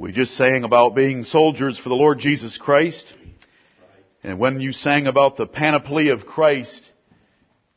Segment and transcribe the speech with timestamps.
[0.00, 3.12] We just sang about being soldiers for the Lord Jesus Christ.
[4.22, 6.90] And when you sang about the panoply of Christ,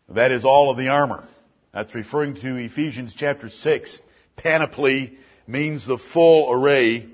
[0.08, 1.28] that is all of the armor.
[1.74, 4.02] That's referring to Ephesians chapter 6.
[4.38, 5.18] Panoply
[5.48, 7.10] means the full array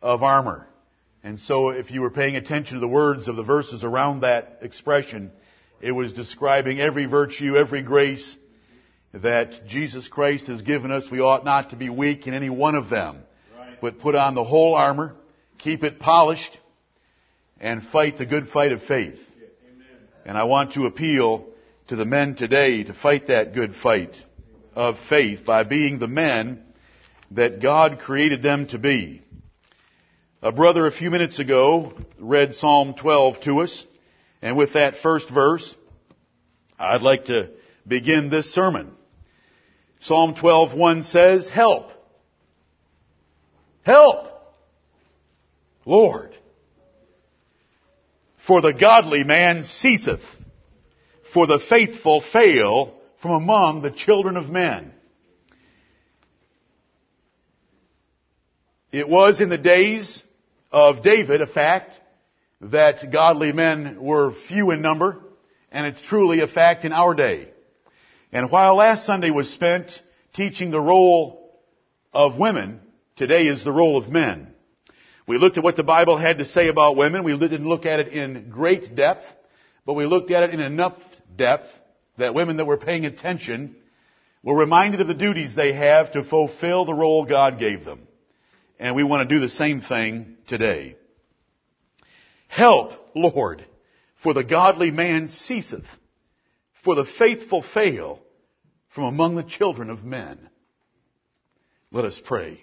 [0.00, 0.68] of armor.
[1.24, 4.60] And so if you were paying attention to the words of the verses around that
[4.62, 5.32] expression,
[5.80, 8.36] it was describing every virtue, every grace
[9.12, 11.10] that Jesus Christ has given us.
[11.10, 13.24] We ought not to be weak in any one of them.
[13.80, 15.14] But put on the whole armor,
[15.58, 16.58] keep it polished,
[17.60, 19.18] and fight the good fight of faith.
[20.24, 21.46] And I want to appeal
[21.88, 24.14] to the men today to fight that good fight
[24.74, 26.62] of faith by being the men
[27.32, 29.22] that God created them to be.
[30.42, 33.86] A brother a few minutes ago read Psalm 12 to us,
[34.40, 35.74] and with that first verse,
[36.78, 37.50] I'd like to
[37.86, 38.92] begin this sermon.
[40.00, 41.90] Psalm 12:1 says, "Help.
[43.88, 44.26] Help.
[45.86, 46.36] Lord.
[48.46, 50.20] For the godly man ceaseth,
[51.32, 54.92] for the faithful fail from among the children of men."
[58.92, 60.22] It was in the days
[60.70, 61.98] of David a fact
[62.60, 65.22] that godly men were few in number,
[65.72, 67.48] and it's truly a fact in our day.
[68.32, 70.02] And while last Sunday was spent
[70.34, 71.58] teaching the role
[72.12, 72.82] of women,
[73.18, 74.48] today is the role of men.
[75.26, 77.24] We looked at what the Bible had to say about women.
[77.24, 79.24] We didn't look at it in great depth,
[79.84, 80.96] but we looked at it in enough
[81.36, 81.68] depth
[82.16, 83.76] that women that were paying attention
[84.42, 88.06] were reminded of the duties they have to fulfill the role God gave them.
[88.78, 90.96] And we want to do the same thing today.
[92.46, 93.66] Help, Lord,
[94.22, 95.84] for the godly man ceaseth,
[96.84, 98.20] for the faithful fail
[98.94, 100.38] from among the children of men.
[101.90, 102.62] Let us pray.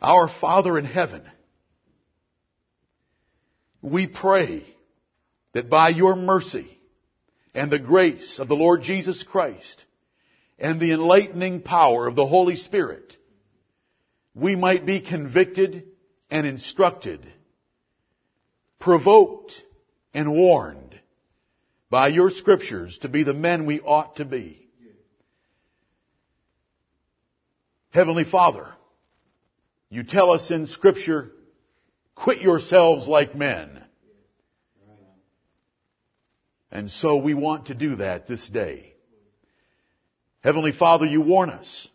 [0.00, 1.22] Our Father in heaven,
[3.82, 4.64] we pray
[5.52, 6.78] that by your mercy
[7.54, 9.84] and the grace of the Lord Jesus Christ,
[10.58, 13.16] and the enlightening power of the Holy Spirit,
[14.34, 15.84] we might be convicted
[16.30, 17.26] and instructed,
[18.78, 19.52] provoked
[20.14, 20.98] and warned
[21.88, 24.68] by your scriptures to be the men we ought to be.
[27.90, 28.68] Heavenly Father,
[29.90, 31.32] you tell us in scripture,
[32.14, 33.84] quit yourselves like men.
[36.70, 38.94] And so we want to do that this day.
[40.42, 41.88] Heavenly Father, you warn us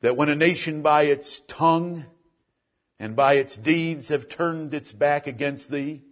[0.00, 2.06] that when a nation by its tongue
[2.98, 6.02] and by its deeds have turned its back against thee,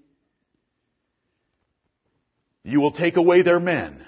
[2.62, 4.06] you will take away their men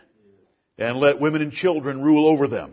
[0.76, 2.72] and let women and children rule over them,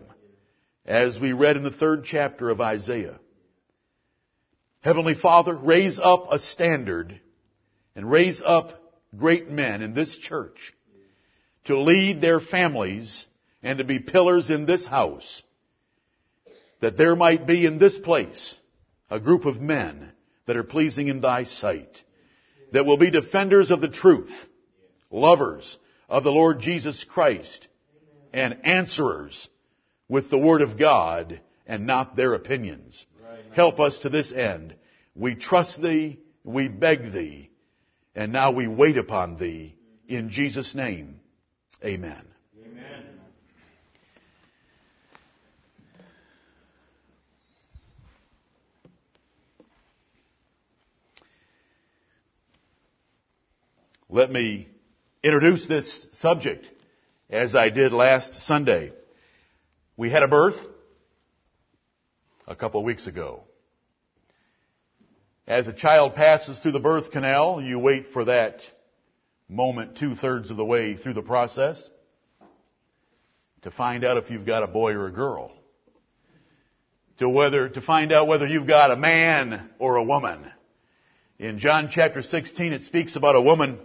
[0.84, 3.18] as we read in the third chapter of Isaiah.
[4.80, 7.20] Heavenly Father, raise up a standard
[7.94, 8.72] and raise up
[9.16, 10.74] great men in this church
[11.64, 13.26] to lead their families
[13.62, 15.42] and to be pillars in this house,
[16.80, 18.56] that there might be in this place
[19.10, 20.12] a group of men
[20.46, 22.02] that are pleasing in thy sight,
[22.72, 24.32] that will be defenders of the truth,
[25.10, 25.76] lovers
[26.08, 27.66] of the Lord Jesus Christ,
[28.32, 29.48] and answerers
[30.08, 33.04] with the Word of God and not their opinions.
[33.54, 34.74] Help us to this end.
[35.14, 37.50] We trust Thee, we beg Thee,
[38.14, 39.74] and now we wait upon Thee.
[40.08, 41.20] In Jesus' name,
[41.84, 42.24] Amen.
[42.64, 43.04] Amen.
[54.08, 54.68] Let me
[55.22, 56.66] introduce this subject
[57.28, 58.92] as I did last Sunday.
[59.96, 60.56] We had a birth
[62.46, 63.44] a couple of weeks ago.
[65.46, 68.60] As a child passes through the birth canal, you wait for that
[69.48, 71.90] moment two thirds of the way through the process
[73.62, 75.52] to find out if you've got a boy or a girl.
[77.18, 80.46] To whether, to find out whether you've got a man or a woman.
[81.38, 83.78] In John chapter 16, it speaks about a woman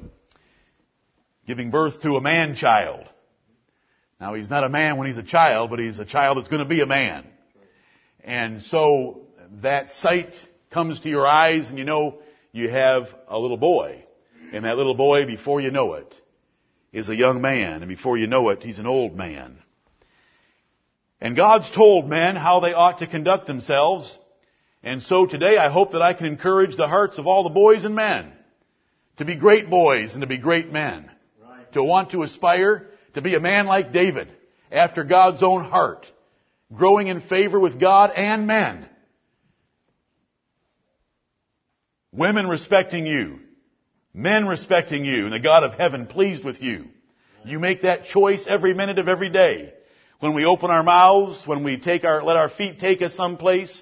[1.48, 3.08] giving birth to a man child.
[4.20, 6.64] Now he's not a man when he's a child, but he's a child that's going
[6.64, 7.26] to be a man.
[8.24, 9.22] And so
[9.62, 10.36] that sight
[10.72, 12.20] comes to your eyes and you know
[12.52, 14.04] you have a little boy.
[14.54, 16.14] And that little boy, before you know it,
[16.92, 17.82] is a young man.
[17.82, 19.58] And before you know it, he's an old man.
[21.22, 24.18] And God's told men how they ought to conduct themselves
[24.84, 27.84] and so today I hope that I can encourage the hearts of all the boys
[27.84, 28.32] and men
[29.18, 31.10] to be great boys and to be great men.
[31.42, 31.72] Right.
[31.74, 34.30] To want to aspire to be a man like David
[34.72, 36.12] after God's own heart.
[36.74, 38.88] Growing in favor with God and men.
[42.12, 43.40] Women respecting you.
[44.14, 46.88] Men respecting you and the God of heaven pleased with you.
[47.46, 49.74] You make that choice every minute of every day.
[50.20, 53.82] When we open our mouths, when we take our, let our feet take us someplace,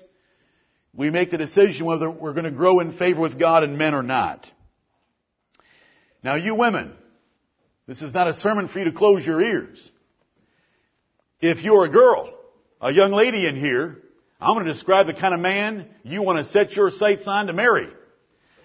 [0.94, 3.94] we make the decision whether we're going to grow in favor with God and men
[3.94, 4.48] or not.
[6.24, 6.94] Now you women,
[7.88, 9.90] this is not a sermon for you to close your ears.
[11.42, 12.39] If you're a girl,
[12.82, 13.98] a young lady in here,
[14.40, 17.48] I'm going to describe the kind of man you want to set your sights on
[17.48, 17.90] to marry.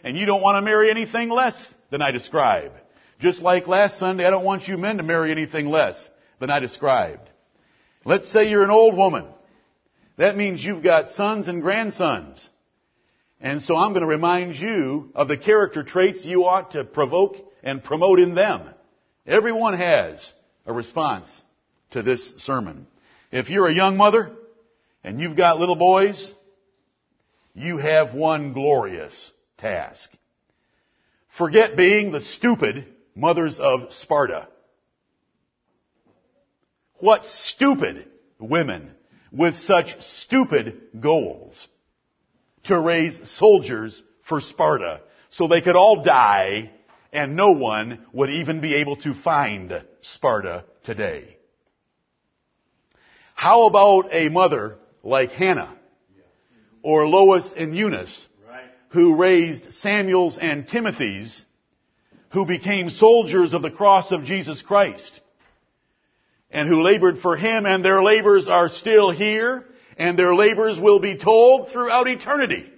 [0.05, 2.73] And you don't want to marry anything less than I describe.
[3.19, 6.61] Just like last Sunday, I don't want you men to marry anything less than I
[6.61, 7.29] described.
[8.05, 9.27] Let's say you're an old woman.
[10.17, 12.49] That means you've got sons and grandsons.
[13.41, 17.37] And so I'm going to remind you of the character traits you ought to provoke
[17.63, 18.69] and promote in them.
[19.27, 20.33] Everyone has
[20.67, 21.45] a response
[21.91, 22.87] to this sermon.
[23.35, 24.31] If you're a young mother
[25.03, 26.33] and you've got little boys,
[27.53, 30.09] you have one glorious task.
[31.37, 32.87] Forget being the stupid
[33.17, 34.47] mothers of Sparta.
[36.99, 38.07] What stupid
[38.39, 38.93] women
[39.33, 41.57] with such stupid goals
[42.67, 46.71] to raise soldiers for Sparta so they could all die
[47.13, 51.37] and no one would even be able to find Sparta today.
[53.35, 55.77] How about a mother like Hannah
[56.83, 58.29] or Lois and Eunice
[58.89, 61.45] who raised Samuel's and Timothy's
[62.31, 65.21] who became soldiers of the cross of Jesus Christ?
[66.55, 69.67] and who labored for him and their labors are still here
[69.99, 72.71] and their labors will be told throughout eternity.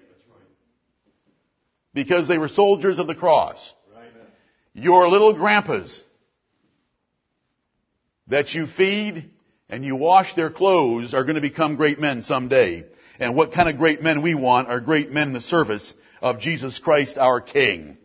[1.93, 3.75] Because they were soldiers of the cross.
[4.73, 6.03] Your little grandpas
[8.29, 9.31] that you feed
[9.69, 12.85] and you wash their clothes are going to become great men someday.
[13.19, 16.39] And what kind of great men we want are great men in the service of
[16.39, 17.97] Jesus Christ our King.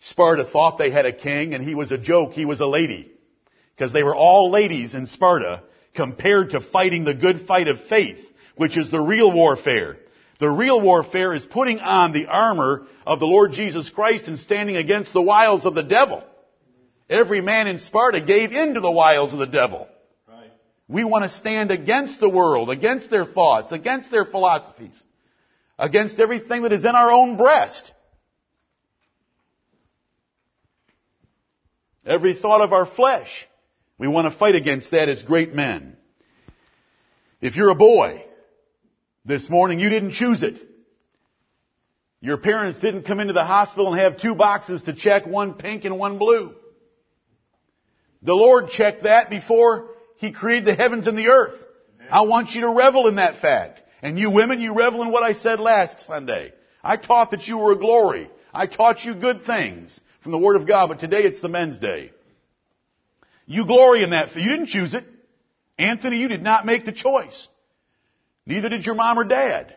[0.00, 2.32] Sparta thought they had a king and he was a joke.
[2.32, 3.10] He was a lady
[3.74, 5.62] because they were all ladies in Sparta
[5.94, 8.18] compared to fighting the good fight of faith,
[8.56, 9.96] which is the real warfare.
[10.38, 14.76] The real warfare is putting on the armor of the Lord Jesus Christ and standing
[14.76, 16.22] against the wiles of the devil.
[17.10, 19.88] Every man in Sparta gave in to the wiles of the devil.
[20.88, 25.00] We want to stand against the world, against their thoughts, against their philosophies,
[25.78, 27.92] against everything that is in our own breast.
[32.06, 33.28] Every thought of our flesh.
[33.98, 35.96] We want to fight against that as great men.
[37.42, 38.24] If you're a boy,
[39.26, 40.56] this morning you didn't choose it.
[42.20, 45.84] Your parents didn't come into the hospital and have two boxes to check, one pink
[45.84, 46.54] and one blue.
[48.22, 49.87] The Lord checked that before
[50.18, 51.58] He created the heavens and the earth.
[52.10, 53.80] I want you to revel in that fact.
[54.02, 56.52] And you women, you revel in what I said last Sunday.
[56.82, 58.30] I taught that you were a glory.
[58.52, 61.78] I taught you good things from the Word of God, but today it's the men's
[61.78, 62.12] day.
[63.46, 64.34] You glory in that.
[64.36, 65.04] You didn't choose it.
[65.78, 67.48] Anthony, you did not make the choice.
[68.46, 69.76] Neither did your mom or dad.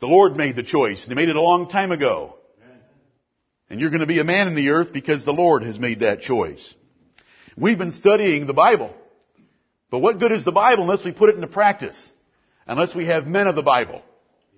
[0.00, 2.36] The Lord made the choice, and He made it a long time ago.
[3.70, 6.00] And you're going to be a man in the earth because the Lord has made
[6.00, 6.74] that choice.
[7.56, 8.94] We've been studying the Bible.
[9.90, 12.10] But what good is the Bible unless we put it into practice?
[12.66, 14.02] Unless we have men of the Bible.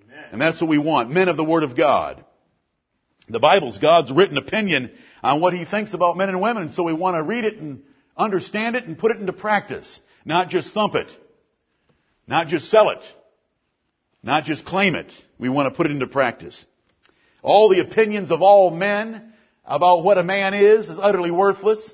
[0.03, 0.25] Amen.
[0.31, 1.11] And that's what we want.
[1.11, 2.23] Men of the Word of God.
[3.29, 6.69] The Bible's God's written opinion on what he thinks about men and women.
[6.69, 7.83] So we want to read it and
[8.15, 10.01] understand it and put it into practice.
[10.25, 11.11] Not just thump it.
[12.25, 13.03] Not just sell it.
[14.23, 15.11] Not just claim it.
[15.37, 16.65] We want to put it into practice.
[17.43, 19.33] All the opinions of all men
[19.65, 21.93] about what a man is is utterly worthless.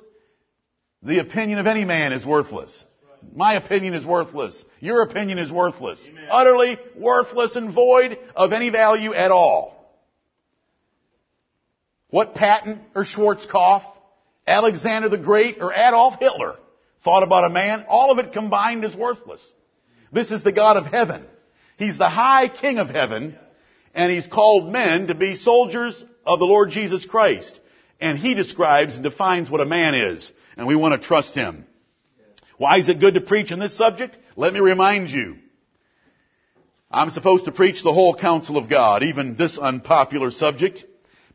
[1.06, 2.86] The opinion of any man is worthless.
[3.36, 4.64] My opinion is worthless.
[4.80, 6.04] Your opinion is worthless.
[6.08, 6.28] Amen.
[6.30, 9.74] Utterly worthless and void of any value at all.
[12.10, 13.84] What Patton or Schwarzkopf,
[14.46, 16.56] Alexander the Great or Adolf Hitler
[17.04, 19.46] thought about a man, all of it combined is worthless.
[20.12, 21.26] This is the God of heaven.
[21.78, 23.36] He's the high king of heaven,
[23.94, 27.60] and he's called men to be soldiers of the Lord Jesus Christ.
[28.00, 31.66] And he describes and defines what a man is, and we want to trust him.
[32.58, 34.18] Why is it good to preach on this subject?
[34.36, 35.38] Let me remind you.
[36.92, 40.86] I'm supposed to preach the whole counsel of God, even this unpopular subject.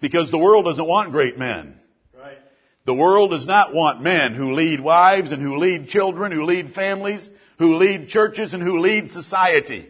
[0.01, 1.75] Because the world doesn't want great men.
[2.17, 2.39] Right.
[2.87, 6.73] The world does not want men who lead wives and who lead children, who lead
[6.73, 9.89] families, who lead churches and who lead society.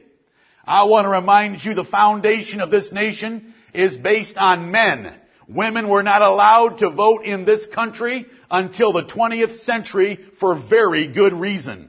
[0.64, 5.14] I want to remind you the foundation of this nation is based on men.
[5.48, 11.08] Women were not allowed to vote in this country until the 20th century for very
[11.08, 11.88] good reason.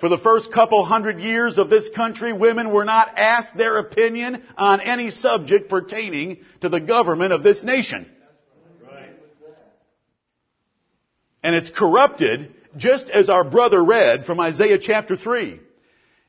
[0.00, 4.42] For the first couple hundred years of this country, women were not asked their opinion
[4.56, 8.06] on any subject pertaining to the government of this nation.
[11.42, 15.60] And it's corrupted, just as our brother read from Isaiah chapter 3.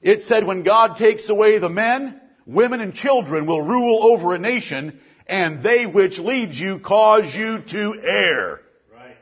[0.01, 4.39] It said when God takes away the men, women and children will rule over a
[4.39, 8.61] nation, and they which lead you cause you to err.
[8.91, 9.17] Right.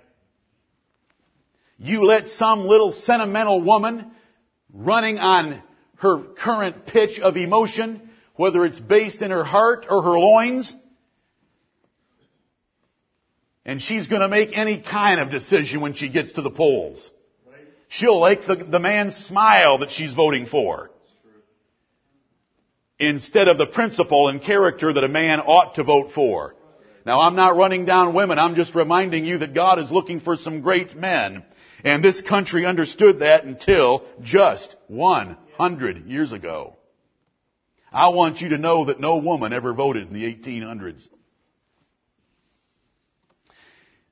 [1.78, 4.12] You let some little sentimental woman
[4.72, 5.62] running on
[5.98, 10.74] her current pitch of emotion, whether it's based in her heart or her loins,
[13.66, 17.10] and she's going to make any kind of decision when she gets to the polls.
[17.88, 20.92] She'll like the, the man's smile that she's voting for.
[22.98, 26.56] Instead of the principle and character that a man ought to vote for.
[27.06, 30.36] Now I'm not running down women, I'm just reminding you that God is looking for
[30.36, 31.44] some great men.
[31.84, 36.78] And this country understood that until just 100 years ago.
[37.92, 41.08] I want you to know that no woman ever voted in the 1800s.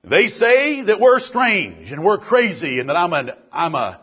[0.03, 4.02] They say that we're strange and we're crazy and that I'm an, I'm a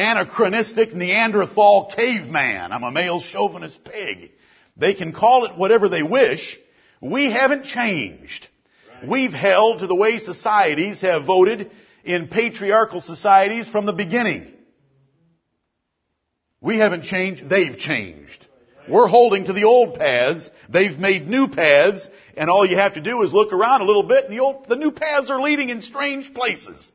[0.00, 2.72] anachronistic Neanderthal caveman.
[2.72, 4.32] I'm a male chauvinist pig.
[4.76, 6.58] They can call it whatever they wish.
[7.00, 8.48] We haven't changed.
[9.06, 11.70] We've held to the way societies have voted
[12.04, 14.52] in patriarchal societies from the beginning.
[16.60, 18.46] We haven't changed, they've changed.
[18.88, 20.50] We're holding to the old paths.
[20.68, 24.02] They've made new paths, and all you have to do is look around a little
[24.02, 26.90] bit, and the old, the new paths are leading in strange places.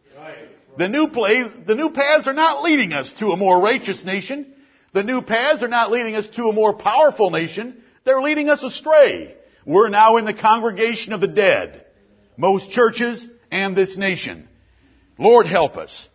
[0.78, 4.54] The new plays, the new paths are not leading us to a more righteous nation.
[4.94, 7.82] The new paths are not leading us to a more powerful nation.
[8.04, 9.36] They're leading us astray.
[9.66, 11.86] We're now in the congregation of the dead.
[12.38, 14.48] Most churches and this nation.
[15.18, 16.08] Lord help us.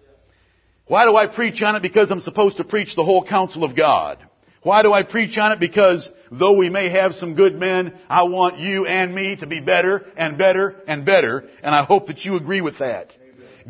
[0.86, 1.82] Why do I preach on it?
[1.82, 4.18] Because I'm supposed to preach the whole counsel of God.
[4.62, 5.60] Why do I preach on it?
[5.60, 9.60] Because though we may have some good men, I want you and me to be
[9.60, 13.12] better and better and better, and I hope that you agree with that.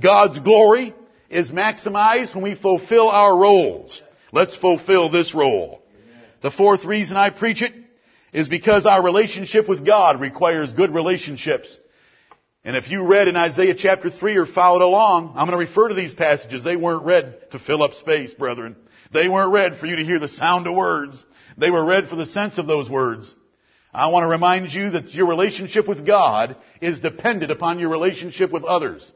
[0.00, 0.94] God's glory
[1.28, 4.02] is maximized when we fulfill our roles.
[4.32, 5.82] Let's fulfill this role.
[6.42, 7.72] The fourth reason I preach it
[8.32, 11.78] is because our relationship with God requires good relationships.
[12.64, 15.88] And if you read in Isaiah chapter 3 or followed along, I'm going to refer
[15.88, 16.62] to these passages.
[16.62, 18.76] They weren't read to fill up space, brethren.
[19.12, 21.24] They weren't read for you to hear the sound of words.
[21.56, 23.34] They were read for the sense of those words.
[23.92, 28.52] I want to remind you that your relationship with God is dependent upon your relationship
[28.52, 29.10] with others.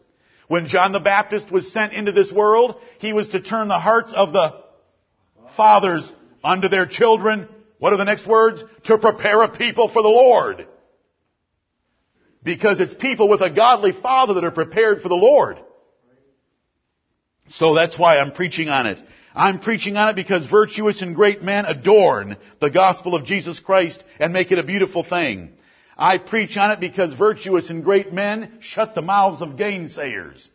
[0.48, 4.12] When John the Baptist was sent into this world, he was to turn the hearts
[4.14, 4.62] of the
[5.56, 7.48] fathers unto their children.
[7.78, 8.62] What are the next words?
[8.84, 10.66] To prepare a people for the Lord.
[12.42, 15.58] Because it's people with a godly father that are prepared for the Lord.
[17.48, 18.98] So that's why I'm preaching on it.
[19.34, 24.02] I'm preaching on it because virtuous and great men adorn the gospel of Jesus Christ
[24.20, 25.52] and make it a beautiful thing.
[25.96, 30.48] I preach on it because virtuous and great men shut the mouths of gainsayers.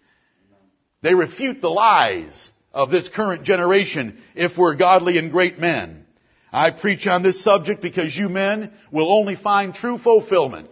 [1.02, 6.06] They refute the lies of this current generation if we're godly and great men.
[6.52, 10.70] I preach on this subject because you men will only find true fulfillment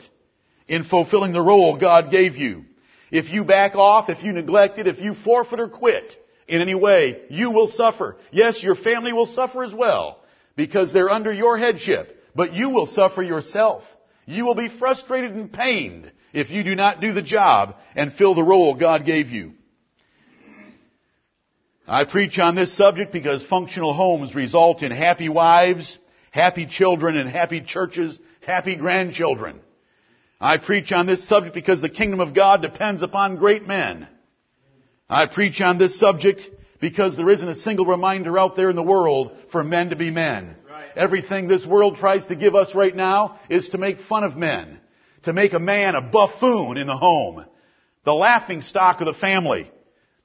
[0.67, 2.65] in fulfilling the role God gave you.
[3.09, 6.75] If you back off, if you neglect it, if you forfeit or quit, in any
[6.75, 8.17] way, you will suffer.
[8.31, 10.19] Yes, your family will suffer as well
[10.55, 13.83] because they're under your headship, but you will suffer yourself.
[14.27, 18.35] You will be frustrated and pained if you do not do the job and fill
[18.35, 19.53] the role God gave you.
[21.87, 25.97] I preach on this subject because functional homes result in happy wives,
[26.31, 29.61] happy children, and happy churches, happy grandchildren.
[30.41, 34.09] I preach on this subject because the kingdom of God depends upon great men.
[35.09, 36.41] I preach on this subject
[36.81, 40.11] because there isn't a single reminder out there in the world for men to be
[40.11, 40.57] men.
[40.97, 44.79] Everything this world tries to give us right now is to make fun of men.
[45.23, 47.45] To make a man a buffoon in the home.
[48.03, 49.71] The laughing stock of the family.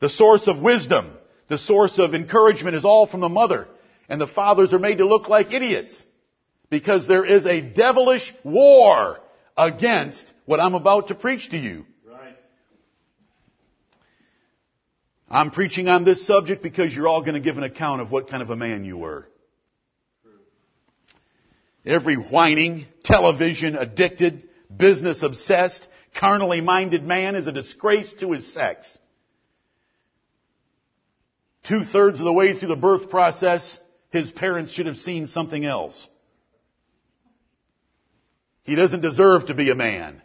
[0.01, 1.13] The source of wisdom.
[1.49, 3.69] The source of encouragement is all from the mother.
[4.09, 6.03] And the fathers are made to look like idiots.
[6.71, 9.21] Because there is a devilish war
[9.59, 11.85] against what I'm about to preach to you.
[12.09, 12.37] Right.
[15.29, 18.31] I'm preaching on this subject because you're all going to give an account of what
[18.31, 19.29] kind of a man you were.
[21.85, 25.87] Every whining, television addicted, business obsessed,
[26.19, 28.99] carnally minded man is a disgrace to his sex.
[31.69, 33.79] Two thirds of the way through the birth process,
[34.11, 36.09] his parents should have seen something else.
[38.65, 40.23] He doesn't deserve to be a man.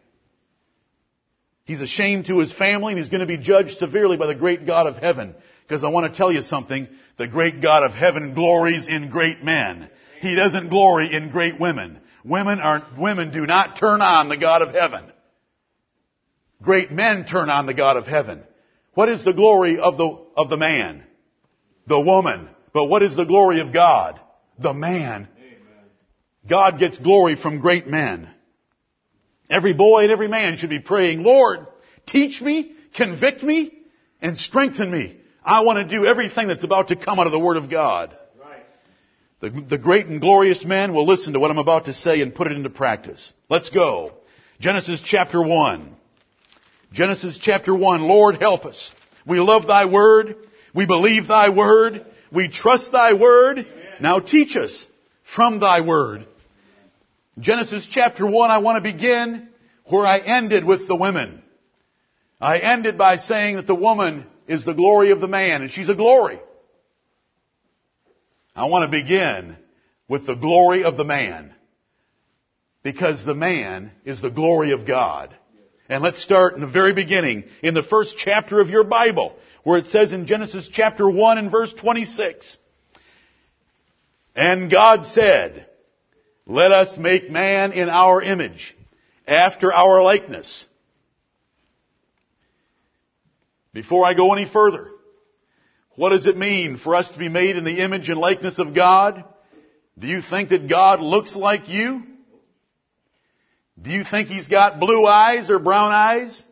[1.66, 4.66] He's ashamed to his family and he's going to be judged severely by the great
[4.66, 5.36] God of heaven.
[5.68, 6.88] Because I want to tell you something.
[7.18, 9.90] The great God of heaven glories in great men.
[10.22, 12.00] He doesn't glory in great women.
[12.24, 15.06] Women are, women do not turn on the God of heaven.
[16.62, 18.44] Great men turn on the God of heaven.
[18.94, 21.04] What is the glory of the, of the man?
[21.88, 22.50] The woman.
[22.74, 24.20] But what is the glory of God?
[24.60, 25.28] The man.
[26.50, 28.30] God gets glory from great men.
[29.50, 31.68] Every boy and every man should be praying, Lord,
[32.06, 33.72] teach me, convict me,
[34.22, 35.18] and strengthen me.
[35.44, 38.16] I want to do everything that's about to come out of the Word of God.
[39.40, 42.34] The, the great and glorious man will listen to what I'm about to say and
[42.34, 43.34] put it into practice.
[43.50, 44.14] Let's go.
[44.60, 45.96] Genesis chapter 1.
[46.92, 48.02] Genesis chapter 1.
[48.02, 48.92] Lord help us.
[49.28, 50.36] We love thy word.
[50.74, 52.06] We believe thy word.
[52.32, 53.60] We trust thy word.
[53.60, 53.72] Amen.
[54.02, 54.88] Now teach us
[55.36, 56.26] from thy word.
[57.38, 59.50] Genesis chapter 1, I want to begin
[59.86, 61.44] where I ended with the women.
[62.42, 65.90] I ended by saying that the woman is the glory of the man, and she's
[65.90, 66.40] a glory.
[68.58, 69.56] I want to begin
[70.08, 71.54] with the glory of the man.
[72.82, 75.36] Because the man is the glory of God.
[75.88, 79.78] And let's start in the very beginning, in the first chapter of your Bible, where
[79.78, 82.58] it says in Genesis chapter 1 and verse 26,
[84.36, 85.68] And God said,
[86.48, 88.76] Let us make man in our image,
[89.28, 90.66] after our likeness.
[93.72, 94.90] Before I go any further,
[95.98, 98.76] what does it mean for us to be made in the image and likeness of
[98.76, 99.26] God?
[99.98, 102.04] Do you think that God looks like you?
[103.82, 106.46] Do you think He's got blue eyes or brown eyes?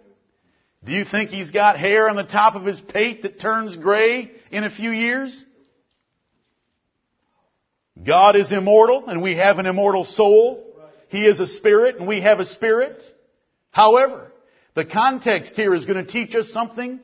[0.83, 4.31] Do you think He's got hair on the top of His pate that turns gray
[4.49, 5.45] in a few years?
[8.03, 10.75] God is immortal and we have an immortal soul.
[11.09, 12.99] He is a spirit and we have a spirit.
[13.69, 14.31] However,
[14.73, 16.99] the context here is going to teach us something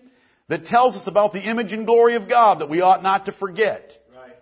[0.51, 3.31] that tells us about the image and glory of God that we ought not to
[3.31, 3.97] forget.
[4.13, 4.35] Right.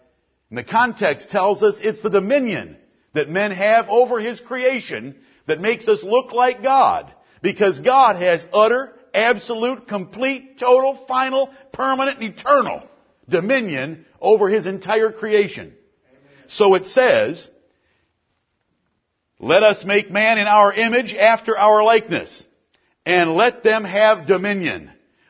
[0.50, 2.78] And the context tells us it's the dominion
[3.14, 7.14] that men have over His creation that makes us look like God.
[7.44, 12.82] Because God has utter, absolute, complete, total, final, permanent, and eternal
[13.30, 15.76] dominion over His entire creation.
[16.10, 16.46] Amen.
[16.48, 17.48] So it says,
[19.40, 22.44] let us make man in our image after our likeness,
[23.06, 24.90] and let them have dominion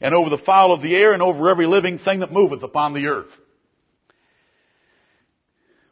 [0.00, 2.92] and over the fowl of the air, and over every living thing that moveth upon
[2.92, 3.30] the earth.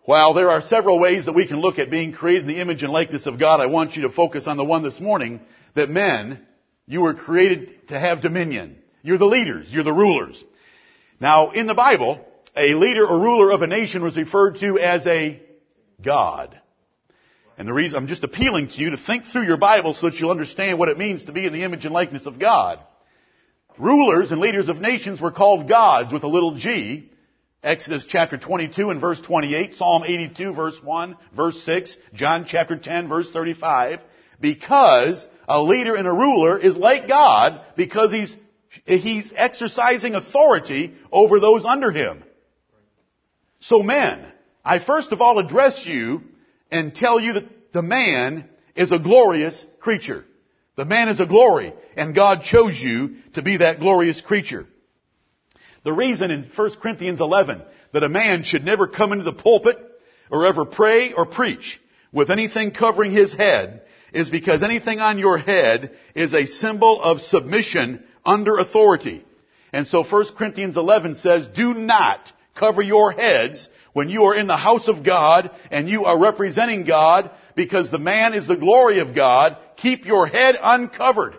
[0.05, 2.83] While there are several ways that we can look at being created in the image
[2.83, 5.41] and likeness of God, I want you to focus on the one this morning
[5.75, 6.47] that men,
[6.87, 8.77] you were created to have dominion.
[9.03, 9.73] You're the leaders.
[9.73, 10.43] You're the rulers.
[11.21, 12.21] Now, in the Bible,
[12.55, 15.43] a leader or ruler of a nation was referred to as a
[16.03, 16.59] God.
[17.57, 20.19] And the reason, I'm just appealing to you to think through your Bible so that
[20.19, 22.81] you'll understand what it means to be in the image and likeness of God.
[23.79, 27.11] Rulers and leaders of nations were called gods with a little g.
[27.63, 33.09] Exodus chapter 22 and verse 28, Psalm 82 verse 1, verse 6, John chapter 10
[33.09, 34.01] verse 35,
[34.41, 38.37] because a leader and a ruler is like God because he's,
[38.85, 42.23] he's exercising authority over those under him.
[43.61, 44.27] So men,
[44.65, 46.23] I first of all address you
[46.71, 50.27] and tell you that the man is a glorious creature.
[50.77, 54.67] The man is a glory, and God chose you to be that glorious creature.
[55.85, 59.79] The reason in 1 Corinthians 11 that a man should never come into the pulpit
[60.31, 61.81] or ever pray or preach
[62.13, 63.83] with anything covering his head
[64.13, 69.25] is because anything on your head is a symbol of submission under authority.
[69.73, 72.21] And so 1 Corinthians 11 says, do not
[72.55, 76.85] cover your heads when you are in the house of God and you are representing
[76.85, 79.57] God because the man is the glory of God.
[79.77, 81.37] Keep your head uncovered.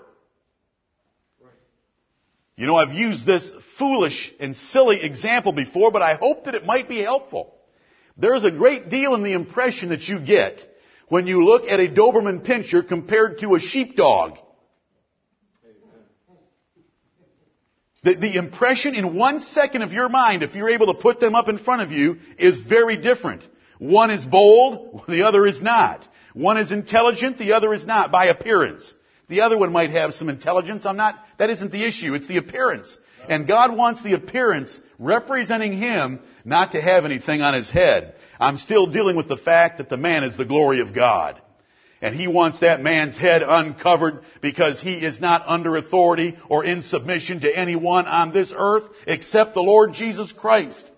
[2.55, 6.65] You know, I've used this foolish and silly example before, but I hope that it
[6.65, 7.53] might be helpful.
[8.17, 10.65] There's a great deal in the impression that you get
[11.09, 14.37] when you look at a Doberman Pinscher compared to a sheepdog.
[18.03, 21.33] The, the impression in one second of your mind, if you're able to put them
[21.33, 23.41] up in front of you, is very different.
[23.79, 26.07] One is bold, the other is not.
[26.33, 28.93] One is intelligent, the other is not, by appearance.
[29.27, 30.85] The other one might have some intelligence.
[30.85, 32.13] I'm not, that isn't the issue.
[32.13, 32.97] It's the appearance.
[33.27, 38.15] And God wants the appearance representing Him not to have anything on His head.
[38.39, 41.41] I'm still dealing with the fact that the man is the glory of God.
[42.01, 46.83] And He wants that man's head uncovered because he is not under authority or in
[46.83, 50.91] submission to anyone on this earth except the Lord Jesus Christ.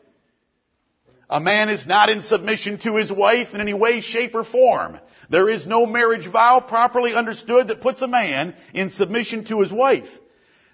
[1.29, 4.99] A man is not in submission to his wife in any way, shape, or form.
[5.29, 9.71] There is no marriage vow properly understood that puts a man in submission to his
[9.71, 10.07] wife.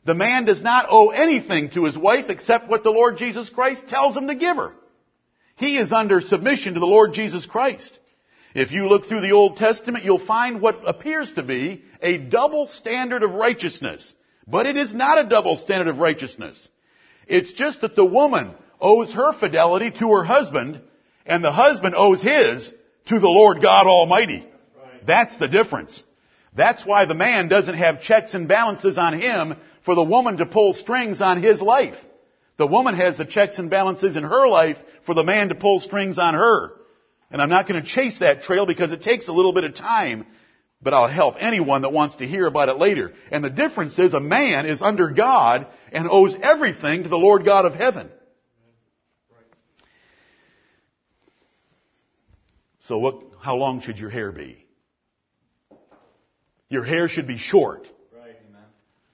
[0.06, 3.88] The man does not owe anything to his wife except what the Lord Jesus Christ
[3.88, 4.74] tells him to give her.
[5.56, 7.98] He is under submission to the Lord Jesus Christ.
[8.54, 12.68] If you look through the Old Testament, you'll find what appears to be a double
[12.68, 14.14] standard of righteousness.
[14.46, 16.70] But it is not a double standard of righteousness.
[17.28, 20.82] It's just that the woman owes her fidelity to her husband,
[21.26, 22.72] and the husband owes his
[23.08, 24.46] to the Lord God Almighty.
[25.08, 26.04] That's the difference.
[26.56, 30.46] That's why the man doesn't have checks and balances on him for the woman to
[30.46, 31.96] pull strings on his life.
[32.58, 35.80] The woman has the checks and balances in her life for the man to pull
[35.80, 36.74] strings on her.
[37.32, 39.74] And I'm not going to chase that trail because it takes a little bit of
[39.74, 40.28] time,
[40.82, 43.14] but I'll help anyone that wants to hear about it later.
[43.32, 47.44] And the difference is a man is under God and owes everything to the Lord
[47.44, 48.12] God of heaven.
[52.88, 54.66] So what, how long should your hair be?
[56.68, 57.88] Your hair should be short.
[58.14, 58.36] Right.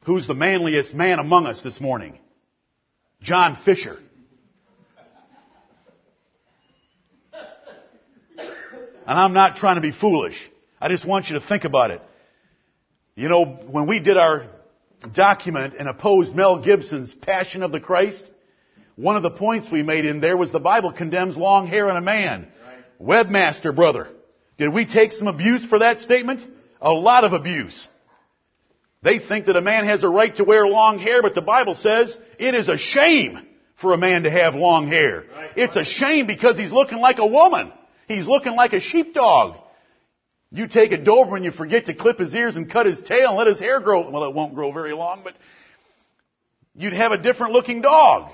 [0.05, 2.17] Who's the manliest man among us this morning?
[3.21, 3.99] John Fisher.
[8.37, 10.49] And I'm not trying to be foolish.
[10.79, 12.01] I just want you to think about it.
[13.15, 14.47] You know, when we did our
[15.13, 18.23] document and opposed Mel Gibson's Passion of the Christ,
[18.95, 21.97] one of the points we made in there was the Bible condemns long hair in
[21.97, 22.47] a man.
[22.99, 24.09] Webmaster, brother.
[24.57, 26.41] Did we take some abuse for that statement?
[26.81, 27.87] A lot of abuse.
[29.01, 31.75] They think that a man has a right to wear long hair, but the Bible
[31.75, 33.39] says it is a shame
[33.79, 35.23] for a man to have long hair.
[35.55, 37.71] It's a shame because he's looking like a woman.
[38.07, 39.55] He's looking like a sheepdog.
[40.51, 43.37] You take a Doberman, you forget to clip his ears and cut his tail and
[43.37, 44.09] let his hair grow.
[44.09, 45.35] Well, it won't grow very long, but
[46.75, 48.31] you'd have a different looking dog.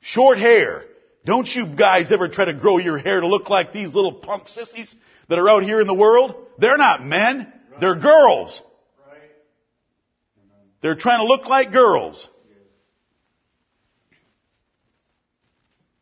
[0.00, 0.84] Short hair.
[1.24, 4.48] Don't you guys ever try to grow your hair to look like these little punk
[4.48, 4.94] sissies
[5.28, 6.34] that are out here in the world?
[6.58, 7.52] They're not men.
[7.80, 8.62] They're girls.
[10.80, 12.28] They're trying to look like girls.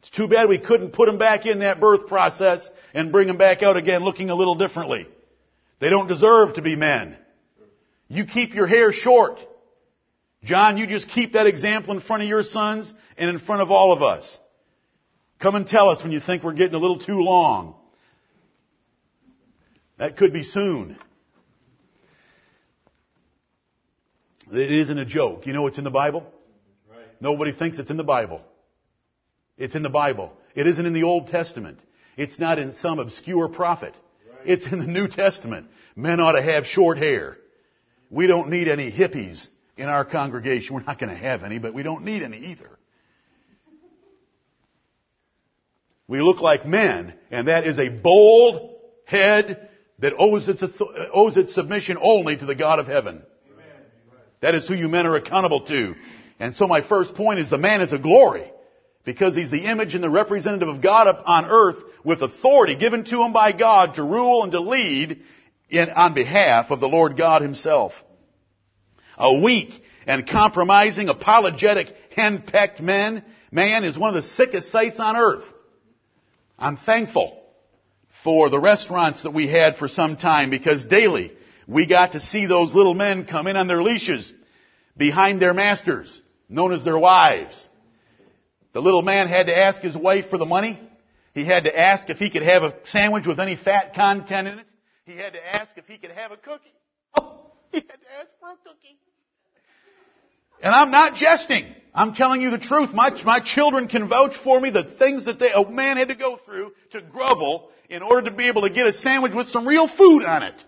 [0.00, 3.38] It's too bad we couldn't put them back in that birth process and bring them
[3.38, 5.08] back out again looking a little differently.
[5.80, 7.16] They don't deserve to be men.
[8.08, 9.40] You keep your hair short.
[10.44, 13.70] John, you just keep that example in front of your sons and in front of
[13.70, 14.38] all of us.
[15.40, 17.74] Come and tell us when you think we're getting a little too long.
[19.98, 20.98] That could be soon.
[24.52, 25.46] It isn't a joke.
[25.46, 26.24] You know what's in the Bible?
[26.90, 27.00] Right.
[27.20, 28.42] Nobody thinks it's in the Bible.
[29.58, 30.32] It's in the Bible.
[30.54, 31.80] It isn't in the Old Testament.
[32.16, 33.94] It's not in some obscure prophet.
[34.28, 34.48] Right.
[34.50, 35.66] It's in the New Testament.
[35.96, 37.36] Men ought to have short hair.
[38.10, 40.74] We don't need any hippies in our congregation.
[40.74, 42.70] We're not going to have any, but we don't need any either.
[46.08, 50.62] We look like men, and that is a bold head that owes its,
[51.12, 53.22] owes its submission only to the God of heaven.
[53.52, 53.66] Amen.
[54.40, 55.94] That is who you men are accountable to.
[56.38, 58.52] And so my first point is the man is a glory
[59.04, 63.04] because he's the image and the representative of God up on earth with authority given
[63.04, 65.22] to him by God to rule and to lead
[65.70, 67.92] in, on behalf of the Lord God himself.
[69.16, 69.72] A weak
[70.06, 75.44] and compromising, apologetic, henpecked man, man is one of the sickest sights on earth.
[76.58, 77.42] I'm thankful
[78.24, 81.32] for the restaurants that we had for some time because daily
[81.66, 84.32] we got to see those little men come in on their leashes
[84.96, 87.68] behind their masters, known as their wives.
[88.72, 90.80] The little man had to ask his wife for the money.
[91.34, 94.58] He had to ask if he could have a sandwich with any fat content in
[94.60, 94.66] it.
[95.04, 96.72] He had to ask if he could have a cookie.
[97.14, 98.98] Oh, he had to ask for a cookie.
[100.62, 101.75] And I'm not jesting.
[101.96, 102.92] I'm telling you the truth.
[102.92, 106.14] My, my children can vouch for me the things that they, a man had to
[106.14, 109.66] go through to grovel in order to be able to get a sandwich with some
[109.66, 110.62] real food on it.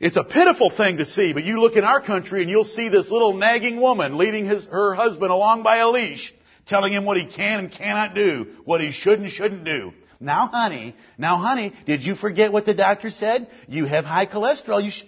[0.00, 2.88] It's a pitiful thing to see, but you look in our country and you'll see
[2.88, 6.34] this little nagging woman leading his, her husband along by a leash,
[6.66, 9.92] telling him what he can and cannot do, what he should and shouldn't do.
[10.18, 13.48] Now honey, now honey, did you forget what the doctor said?
[13.68, 14.82] You have high cholesterol.
[14.82, 15.04] You sh-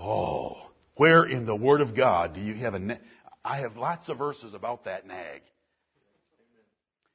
[0.00, 0.65] oh,
[0.96, 2.98] where in the Word of God do you have a,
[3.44, 5.42] I have lots of verses about that nag.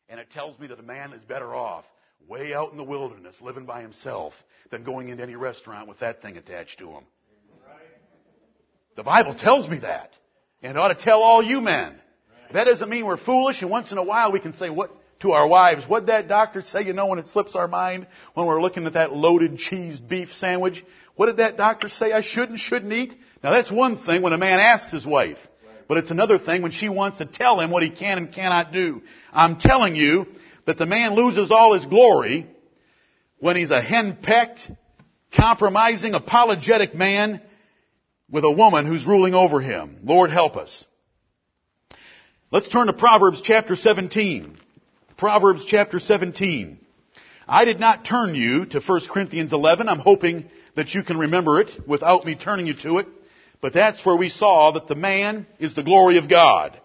[0.09, 1.85] And it tells me that a man is better off
[2.27, 4.33] way out in the wilderness living by himself
[4.69, 7.03] than going into any restaurant with that thing attached to him.
[8.95, 10.11] The Bible tells me that.
[10.61, 11.95] And it ought to tell all you men.
[12.53, 14.91] That doesn't mean we're foolish and once in a while we can say what
[15.21, 18.47] to our wives, what that doctor say, you know, when it slips our mind, when
[18.47, 20.83] we're looking at that loaded cheese beef sandwich,
[21.15, 23.15] what did that doctor say I should and shouldn't eat?
[23.43, 25.37] Now that's one thing when a man asks his wife.
[25.87, 28.71] But it's another thing when she wants to tell him what he can and cannot
[28.71, 29.01] do.
[29.33, 30.25] I'm telling you
[30.65, 32.47] that the man loses all his glory
[33.39, 34.71] when he's a henpecked,
[35.35, 37.41] compromising, apologetic man
[38.29, 39.97] with a woman who's ruling over him.
[40.03, 40.85] Lord help us.
[42.51, 44.57] Let's turn to Proverbs chapter 17.
[45.17, 46.79] Proverbs chapter 17.
[47.47, 49.89] I did not turn you to 1 Corinthians 11.
[49.89, 53.07] I'm hoping that you can remember it without me turning you to it.
[53.61, 56.79] But that's where we saw that the man is the glory of God.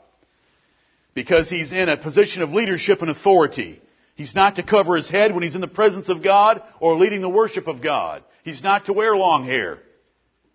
[1.15, 3.81] Because he's in a position of leadership and authority.
[4.15, 7.23] He's not to cover his head when he's in the presence of God or leading
[7.23, 8.23] the worship of God.
[8.45, 9.79] He's not to wear long hair.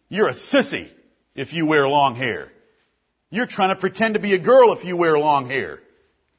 [0.10, 0.90] You're a sissy
[1.36, 2.52] if you wear long hair.
[3.30, 5.80] You're trying to pretend to be a girl if you wear long hair.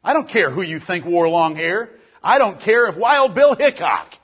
[0.04, 1.90] I don't care who you think wore long hair.
[2.22, 4.14] I don't care if Wild Bill Hickok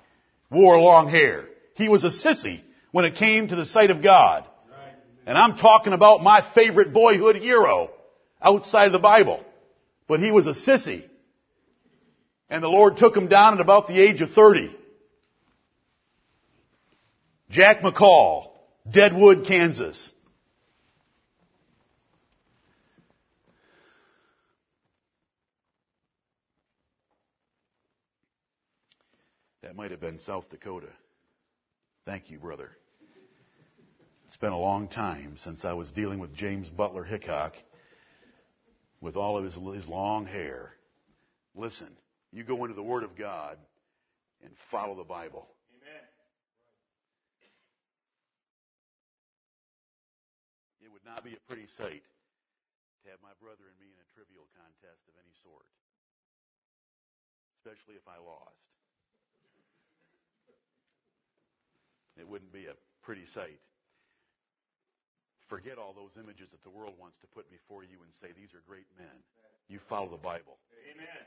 [0.50, 1.46] wore long hair.
[1.74, 4.44] He was a sissy when it came to the sight of God.
[5.26, 7.90] And I'm talking about my favorite boyhood hero
[8.40, 9.44] outside of the Bible.
[10.06, 11.04] But he was a sissy.
[12.48, 14.74] And the Lord took him down at about the age of 30.
[17.50, 18.52] Jack McCall,
[18.90, 20.12] Deadwood, Kansas.
[29.68, 30.88] That might have been South Dakota.
[32.06, 32.70] Thank you, brother.
[34.24, 37.52] It's been a long time since I was dealing with James Butler Hickok
[39.02, 40.72] with all of his, his long hair.
[41.54, 41.88] Listen,
[42.32, 43.58] you go into the Word of God
[44.42, 45.46] and follow the Bible.
[45.76, 46.08] Amen.
[50.80, 52.08] It would not be a pretty sight
[53.04, 55.68] to have my brother and me in a trivial contest of any sort,
[57.60, 58.67] especially if I lost.
[62.18, 63.60] It wouldn't be a pretty sight.
[65.48, 68.52] Forget all those images that the world wants to put before you and say, these
[68.52, 69.16] are great men.
[69.68, 70.58] You follow the Bible.
[70.92, 71.24] Amen.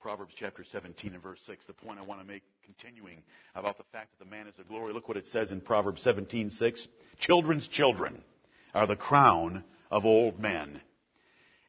[0.00, 3.22] Proverbs chapter 17 and verse 6, the point I want to make continuing
[3.54, 4.94] about the fact that the man is a glory.
[4.94, 6.88] Look what it says in Proverbs 17, 6.
[7.18, 8.22] Children's children
[8.74, 10.80] are the crown of old men,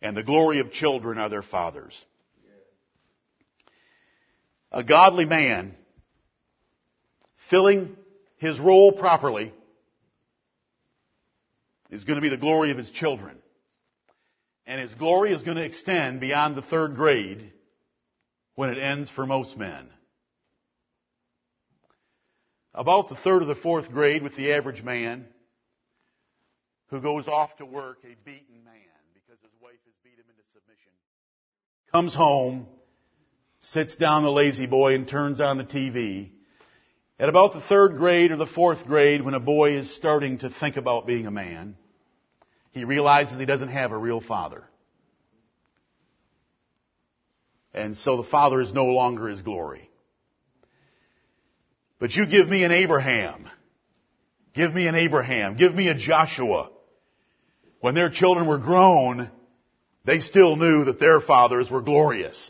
[0.01, 1.93] and the glory of children are their fathers.
[4.71, 5.75] A godly man
[7.49, 7.95] filling
[8.37, 9.51] his role properly
[11.89, 13.37] is going to be the glory of his children.
[14.67, 17.51] And his glory is going to extend beyond the third grade
[18.53, 19.89] when it ends for most men.
[22.75, 25.25] About the third or the fourth grade with the average man
[26.89, 30.43] who goes off to work a beaten man because his wife has beat him into
[30.53, 30.91] submission,
[31.91, 32.67] comes home,
[33.61, 36.31] sits down the lazy boy and turns on the TV
[37.19, 40.49] at about the third grade or the fourth grade, when a boy is starting to
[40.49, 41.75] think about being a man,
[42.71, 44.63] he realizes he doesn't have a real father.
[47.73, 49.89] And so the father is no longer his glory.
[51.99, 53.49] But you give me an Abraham.
[54.53, 55.57] Give me an Abraham.
[55.57, 56.69] Give me a Joshua.
[57.81, 59.29] When their children were grown,
[60.05, 62.49] they still knew that their fathers were glorious.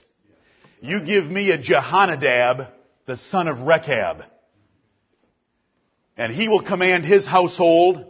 [0.82, 2.70] You give me a Jehonadab,
[3.06, 4.24] the son of Rechab.
[6.15, 8.06] And he will command his household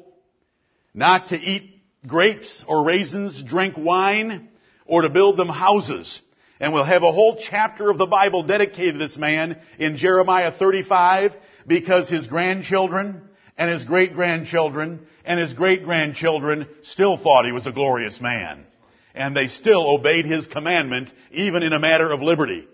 [0.94, 4.50] not to eat grapes or raisins, drink wine,
[4.86, 6.22] or to build them houses.
[6.60, 10.52] And we'll have a whole chapter of the Bible dedicated to this man in Jeremiah
[10.52, 13.22] 35 because his grandchildren
[13.58, 18.66] and his great grandchildren and his great grandchildren still thought he was a glorious man.
[19.14, 22.68] And they still obeyed his commandment even in a matter of liberty.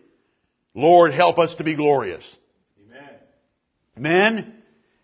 [0.73, 2.23] Lord, help us to be glorious.
[2.85, 3.09] Amen.
[3.95, 4.53] Men,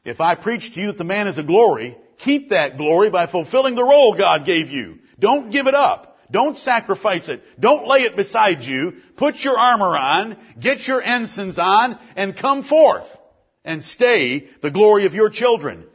[0.03, 3.27] if I preach to you that the man is a glory, keep that glory by
[3.27, 4.99] fulfilling the role God gave you.
[5.19, 6.17] Don't give it up.
[6.31, 7.41] Don't sacrifice it.
[7.59, 8.93] Don't lay it beside you.
[9.17, 13.07] Put your armor on, get your ensigns on, and come forth
[13.63, 15.85] and stay the glory of your children.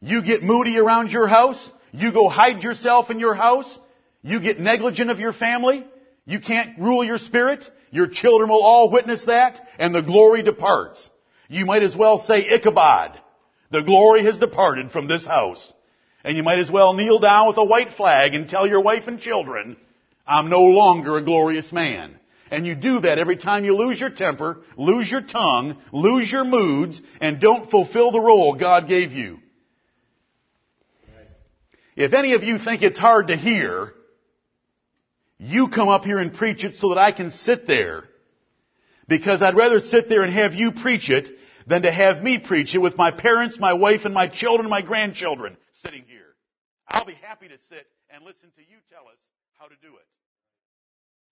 [0.00, 1.72] You get moody around your house.
[1.92, 3.78] You go hide yourself in your house.
[4.22, 5.86] You get negligent of your family.
[6.24, 7.68] You can't rule your spirit.
[7.90, 11.10] Your children will all witness that, and the glory departs.
[11.48, 13.20] You might as well say Ichabod.
[13.70, 15.72] The glory has departed from this house.
[16.24, 19.04] And you might as well kneel down with a white flag and tell your wife
[19.06, 19.76] and children,
[20.26, 22.16] I'm no longer a glorious man.
[22.50, 26.44] And you do that every time you lose your temper, lose your tongue, lose your
[26.44, 29.38] moods, and don't fulfill the role God gave you.
[31.96, 33.94] If any of you think it's hard to hear,
[35.38, 38.04] you come up here and preach it so that I can sit there.
[39.08, 41.28] Because I'd rather sit there and have you preach it
[41.66, 44.82] than to have me preach it with my parents, my wife, and my children, my
[44.82, 46.34] grandchildren sitting here.
[46.88, 49.18] I'll be happy to sit and listen to you tell us
[49.58, 50.06] how to do it.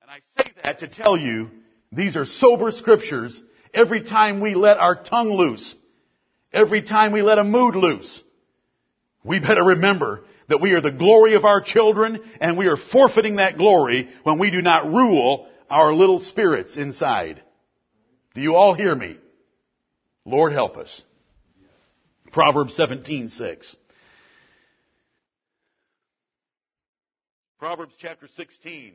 [0.03, 1.51] And I say that to tell you
[1.91, 3.41] these are sober scriptures
[3.73, 5.75] every time we let our tongue loose,
[6.53, 8.23] every time we let a mood loose.
[9.25, 13.37] We better remember that we are the glory of our children and we are forfeiting
[13.37, 17.43] that glory when we do not rule our little spirits inside.
[18.35, 19.19] Do you all hear me?
[20.25, 21.03] Lord help us.
[22.33, 23.77] Proverbs 17:6.
[27.59, 28.95] Proverbs chapter 16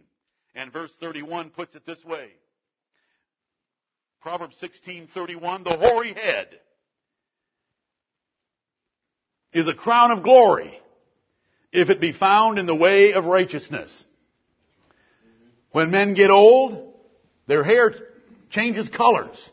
[0.56, 2.30] and verse 31 puts it this way.
[4.22, 6.60] Proverbs 16:31 the hoary head
[9.54, 10.80] is a crown of glory
[11.72, 14.06] if it be found in the way of righteousness.
[15.72, 16.94] When men get old,
[17.48, 17.94] their hair
[18.50, 19.50] changes colors.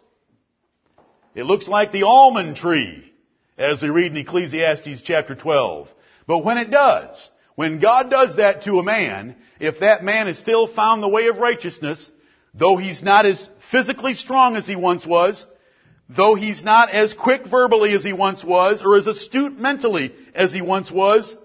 [1.34, 3.12] It looks like the almond tree,
[3.58, 5.88] as we read in Ecclesiastes chapter 12.
[6.26, 10.38] But when it does, when God does that to a man, if that man is
[10.38, 12.10] still found the way of righteousness,
[12.54, 15.46] though he's not as physically strong as he once was,
[16.08, 20.52] though he's not as quick verbally as he once was, or as astute mentally as
[20.52, 21.36] he once was,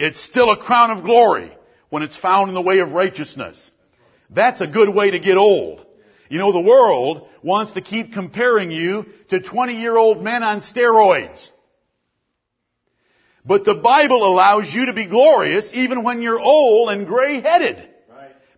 [0.00, 1.52] it's still a crown of glory
[1.90, 3.70] when it's found in the way of righteousness.
[4.30, 5.84] That's a good way to get old.
[6.30, 10.62] You know, the world wants to keep comparing you to 20 year old men on
[10.62, 11.50] steroids.
[13.44, 17.88] But the Bible allows you to be glorious even when you're old and gray-headed.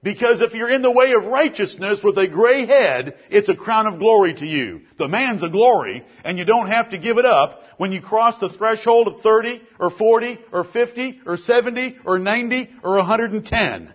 [0.02, 3.86] Because if you're in the way of righteousness with a gray head, it's a crown
[3.86, 4.82] of glory to you.
[4.98, 8.38] The man's a glory, and you don't have to give it up when you cross
[8.38, 13.92] the threshold of 30 or 40 or 50 or 70 or 90 or 110.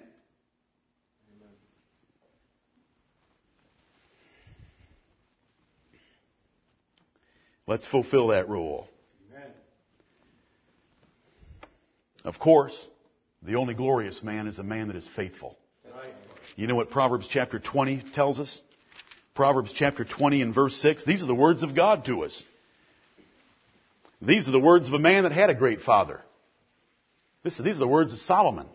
[7.65, 8.89] Let's fulfill that rule.
[12.25, 12.75] Of course,
[13.41, 15.57] the only glorious man is a man that is faithful.
[16.57, 18.61] You know what Proverbs chapter 20 tells us?
[19.33, 21.05] Proverbs chapter 20 and verse 6.
[21.05, 22.43] These are the words of God to us.
[24.21, 26.21] These are the words of a man that had a great father.
[27.43, 28.67] These are the words of Solomon.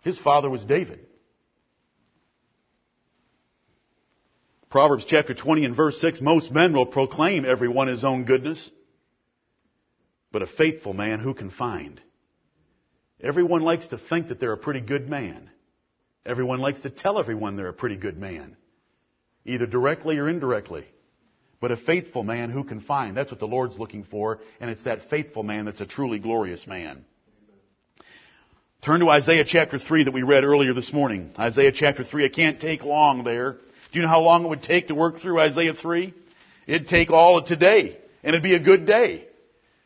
[0.00, 1.06] His father was David.
[4.70, 8.70] Proverbs chapter 20 and verse 6, most men will proclaim everyone his own goodness,
[10.32, 12.00] but a faithful man who can find?
[13.20, 15.50] Everyone likes to think that they're a pretty good man.
[16.24, 18.56] Everyone likes to tell everyone they're a pretty good man,
[19.44, 20.86] either directly or indirectly.
[21.62, 24.82] But a faithful man who can find, that's what the Lord's looking for, and it's
[24.82, 27.04] that faithful man that's a truly glorious man.
[28.84, 31.30] Turn to Isaiah chapter 3 that we read earlier this morning.
[31.38, 33.52] Isaiah chapter 3, I can't take long there.
[33.52, 33.58] Do
[33.92, 36.12] you know how long it would take to work through Isaiah 3?
[36.66, 39.28] It'd take all of today, and it'd be a good day.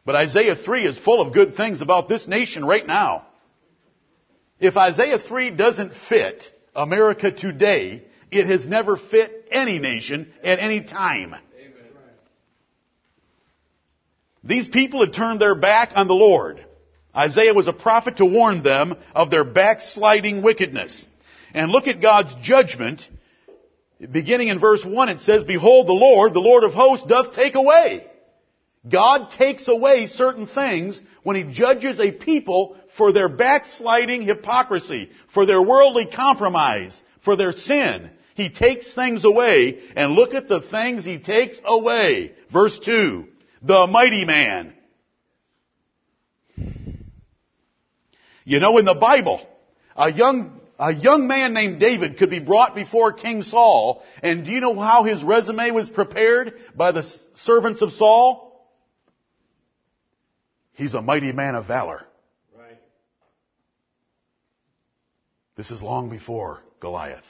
[0.06, 3.26] But Isaiah 3 is full of good things about this nation right now.
[4.58, 6.42] If Isaiah 3 doesn't fit
[6.74, 11.34] America today, it has never fit any nation at any time.
[14.46, 16.64] These people had turned their back on the Lord.
[17.14, 21.06] Isaiah was a prophet to warn them of their backsliding wickedness.
[21.54, 23.02] And look at God's judgment.
[23.98, 27.54] Beginning in verse 1, it says, Behold, the Lord, the Lord of hosts, doth take
[27.54, 28.06] away
[28.88, 35.46] God takes away certain things when He judges a people for their backsliding hypocrisy, for
[35.46, 38.10] their worldly compromise, for their sin.
[38.34, 42.34] He takes things away, and look at the things He takes away.
[42.52, 43.26] Verse 2,
[43.66, 44.72] the mighty man.
[48.44, 49.44] You know, in the Bible,
[49.96, 54.52] a young, a young man named David could be brought before King Saul, and do
[54.52, 57.02] you know how his resume was prepared by the
[57.34, 58.68] servants of Saul?
[60.74, 62.04] He's a mighty man of valor.
[62.56, 62.78] Right.
[65.56, 67.24] This is long before Goliath.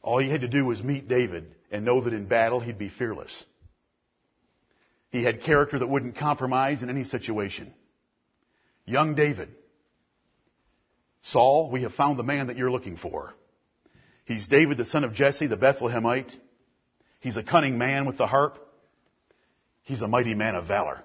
[0.00, 2.88] All you had to do was meet David and know that in battle he'd be
[2.88, 3.44] fearless.
[5.10, 7.72] He had character that wouldn't compromise in any situation.
[8.84, 9.48] Young David.
[11.22, 13.34] Saul, we have found the man that you're looking for.
[14.24, 16.30] He's David, the son of Jesse, the Bethlehemite.
[17.20, 18.58] He's a cunning man with the harp.
[19.82, 21.02] He's a mighty man of valor.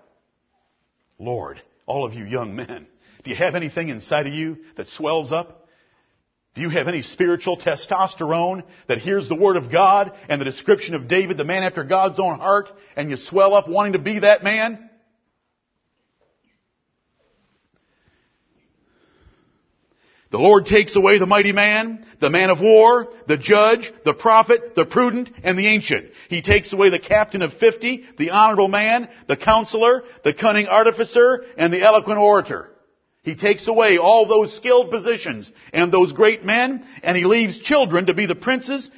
[1.18, 2.88] Lord, all of you young men,
[3.24, 5.63] do you have anything inside of you that swells up?
[6.56, 10.94] Do you have any spiritual testosterone that hears the word of God and the description
[10.94, 14.20] of David, the man after God's own heart, and you swell up wanting to be
[14.20, 14.90] that man?
[20.30, 24.74] The Lord takes away the mighty man, the man of war, the judge, the prophet,
[24.76, 26.08] the prudent, and the ancient.
[26.28, 31.46] He takes away the captain of fifty, the honorable man, the counselor, the cunning artificer,
[31.56, 32.73] and the eloquent orator.
[33.24, 38.08] He takes away all those skilled positions and those great men, and he leaves children
[38.08, 38.92] to be the princes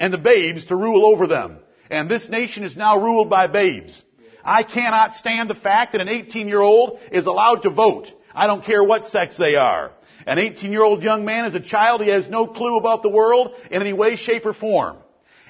[0.00, 1.58] and the babes to rule over them.
[1.88, 4.02] And this nation is now ruled by babes.
[4.44, 8.08] I cannot stand the fact that an 18 year old is allowed to vote.
[8.34, 9.92] I don't care what sex they are.
[10.26, 12.02] An 18 year old young man is a child.
[12.02, 14.96] He has no clue about the world in any way, shape, or form.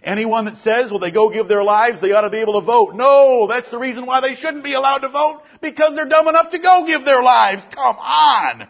[0.02, 2.66] Anyone that says, well, they go give their lives, they ought to be able to
[2.66, 2.94] vote.
[2.94, 6.50] No, that's the reason why they shouldn't be allowed to vote, because they're dumb enough
[6.52, 7.64] to go give their lives.
[7.74, 8.68] Come on.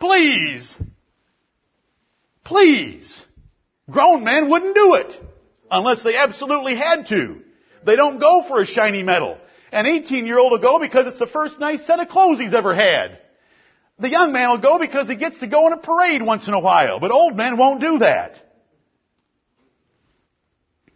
[0.00, 0.76] Please.
[2.44, 3.24] Please.
[3.90, 5.20] Grown men wouldn't do it.
[5.70, 7.40] Unless they absolutely had to.
[7.84, 9.38] They don't go for a shiny medal.
[9.70, 12.54] An 18 year old will go because it's the first nice set of clothes he's
[12.54, 13.18] ever had.
[13.98, 16.54] The young man will go because he gets to go in a parade once in
[16.54, 18.40] a while, but old men won't do that.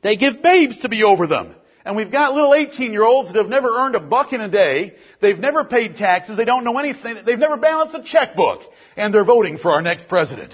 [0.02, 1.54] They give babes to be over them.
[1.84, 4.48] And we've got little 18 year olds that have never earned a buck in a
[4.48, 4.94] day.
[5.20, 6.36] They've never paid taxes.
[6.36, 7.18] They don't know anything.
[7.24, 8.60] They've never balanced a checkbook.
[8.96, 10.52] And they're voting for our next president.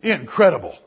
[0.00, 0.78] Incredible.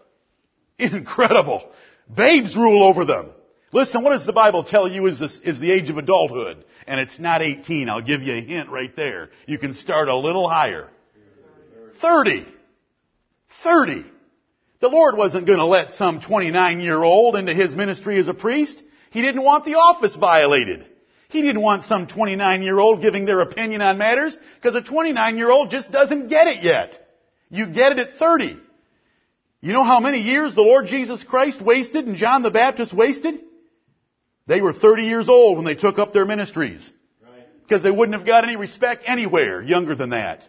[0.78, 1.70] Incredible.
[2.14, 3.32] Babes rule over them.
[3.72, 6.64] Listen, what does the Bible tell you is, this, is the age of adulthood?
[6.88, 7.90] And it's not 18.
[7.90, 9.30] I'll give you a hint right there.
[9.46, 10.90] You can start a little higher.
[12.02, 12.48] 30.
[13.64, 14.06] 30.
[14.82, 18.34] The Lord wasn't going to let some 29 year old into His ministry as a
[18.34, 18.82] priest.
[19.12, 20.86] He didn't want the office violated.
[21.30, 25.38] He didn't want some 29 year old giving their opinion on matters because a 29
[25.38, 27.00] year old just doesn't get it yet.
[27.50, 28.60] You get it at 30.
[29.62, 33.42] You know how many years the Lord Jesus Christ wasted and John the Baptist wasted?
[34.48, 36.90] They were 30 years old when they took up their ministries.
[37.62, 40.44] Because they wouldn't have got any respect anywhere younger than that.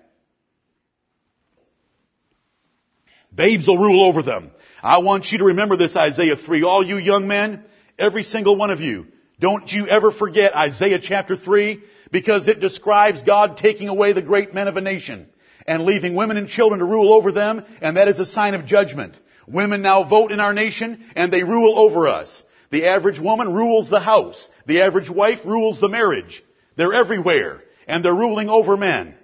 [3.35, 4.51] Babes will rule over them.
[4.83, 6.63] I want you to remember this Isaiah 3.
[6.63, 7.65] All you young men,
[7.99, 9.07] every single one of you,
[9.41, 14.53] don't you ever forget Isaiah chapter 3 because it describes God taking away the great
[14.53, 15.27] men of a nation
[15.67, 18.67] and leaving women and children to rule over them and that is a sign of
[18.67, 19.19] judgment.
[19.47, 22.43] Women now vote in our nation and they rule over us.
[22.71, 24.49] The average woman rules the house.
[24.67, 26.45] The average wife rules the marriage.
[26.77, 27.63] They're everywhere.
[27.89, 29.15] And they're ruling over men.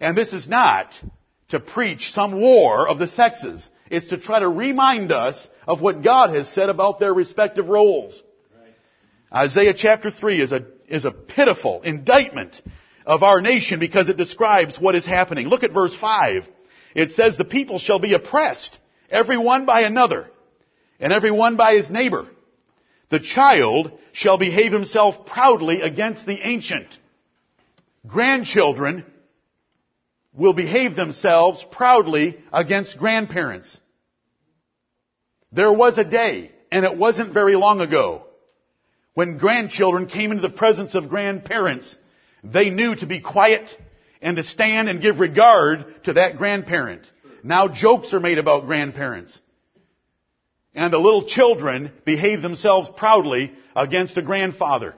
[0.00, 0.92] And this is not
[1.48, 3.68] to preach some war of the sexes.
[3.90, 8.20] It's to try to remind us of what God has said about their respective roles.
[8.54, 9.44] Right.
[9.44, 12.60] Isaiah chapter 3 is a, is a pitiful indictment
[13.04, 15.48] of our nation because it describes what is happening.
[15.48, 16.48] Look at verse 5.
[16.94, 18.78] It says, the people shall be oppressed,
[19.10, 20.28] every one by another,
[20.98, 22.26] and every one by his neighbor.
[23.10, 26.88] The child shall behave himself proudly against the ancient.
[28.06, 29.04] Grandchildren
[30.36, 33.80] will behave themselves proudly against grandparents.
[35.52, 38.24] There was a day, and it wasn't very long ago,
[39.14, 41.96] when grandchildren came into the presence of grandparents,
[42.44, 43.74] they knew to be quiet
[44.20, 47.10] and to stand and give regard to that grandparent.
[47.42, 49.40] Now jokes are made about grandparents
[50.76, 54.94] and the little children behave themselves proudly against a grandfather.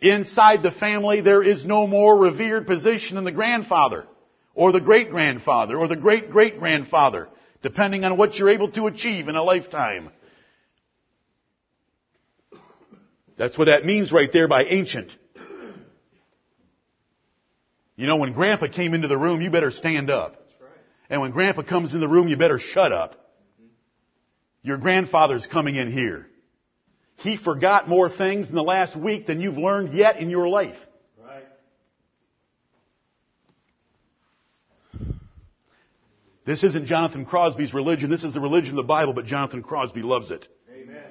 [0.00, 4.06] Inside the family, there is no more revered position than the grandfather,
[4.54, 7.28] or the great grandfather, or the great great grandfather,
[7.62, 10.10] depending on what you're able to achieve in a lifetime.
[13.36, 15.10] That's what that means right there by ancient.
[17.96, 20.36] You know, when grandpa came into the room, you better stand up.
[21.10, 23.16] And when grandpa comes in the room, you better shut up.
[24.62, 26.28] Your grandfather's coming in here.
[27.18, 30.76] He forgot more things in the last week than you've learned yet in your life.
[31.20, 31.44] Right.
[36.46, 38.08] This isn't Jonathan Crosby's religion.
[38.08, 40.46] This is the religion of the Bible, but Jonathan Crosby loves it.
[40.72, 41.02] Amen.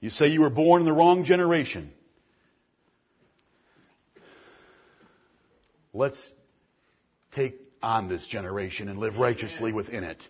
[0.00, 1.92] You say you were born in the wrong generation.
[5.92, 6.18] Let's
[7.30, 10.20] take on this generation and live righteously within it.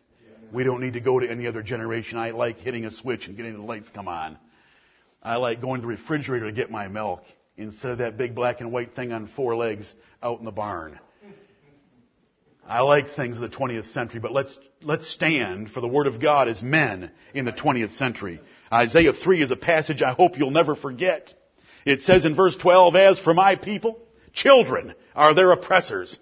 [0.54, 2.16] We don't need to go to any other generation.
[2.16, 4.38] I like hitting a switch and getting the lights come on.
[5.20, 7.24] I like going to the refrigerator to get my milk
[7.56, 9.92] instead of that big black and white thing on four legs
[10.22, 11.00] out in the barn.
[12.66, 16.20] I like things of the 20th century, but let's, let's stand for the Word of
[16.20, 18.40] God as men in the 20th century.
[18.72, 21.34] Isaiah 3 is a passage I hope you'll never forget.
[21.84, 23.98] It says in verse 12, As for my people,
[24.32, 26.16] children are their oppressors.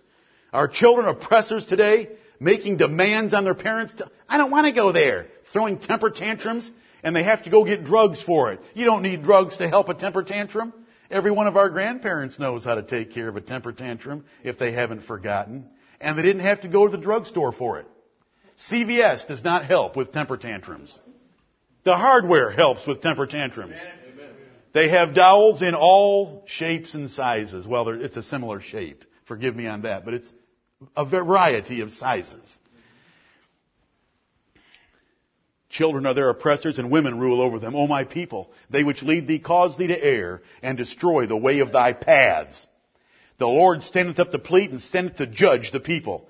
[0.55, 2.09] Are children oppressors today?
[2.43, 3.95] Making demands on their parents.
[3.95, 5.27] To, I don't want to go there.
[5.53, 6.71] Throwing temper tantrums,
[7.03, 8.61] and they have to go get drugs for it.
[8.75, 10.73] You don't need drugs to help a temper tantrum.
[11.11, 14.59] Every one of our grandparents knows how to take care of a temper tantrum if
[14.59, 15.69] they haven't forgotten.
[16.03, 17.87] and they didn't have to go to the drugstore for it.
[18.59, 20.99] CVS does not help with temper tantrums.
[21.85, 23.79] The hardware helps with temper tantrums.
[24.75, 27.67] They have dowels in all shapes and sizes.
[27.67, 29.05] Well, it's a similar shape.
[29.27, 30.33] Forgive me on that, but it's
[30.97, 32.59] a variety of sizes.
[35.71, 37.75] Children are their oppressors and women rule over them.
[37.75, 41.61] O my people, they which lead thee cause thee to err and destroy the way
[41.61, 42.67] of thy paths.
[43.39, 46.29] The Lord standeth up to plead and standeth to judge the people.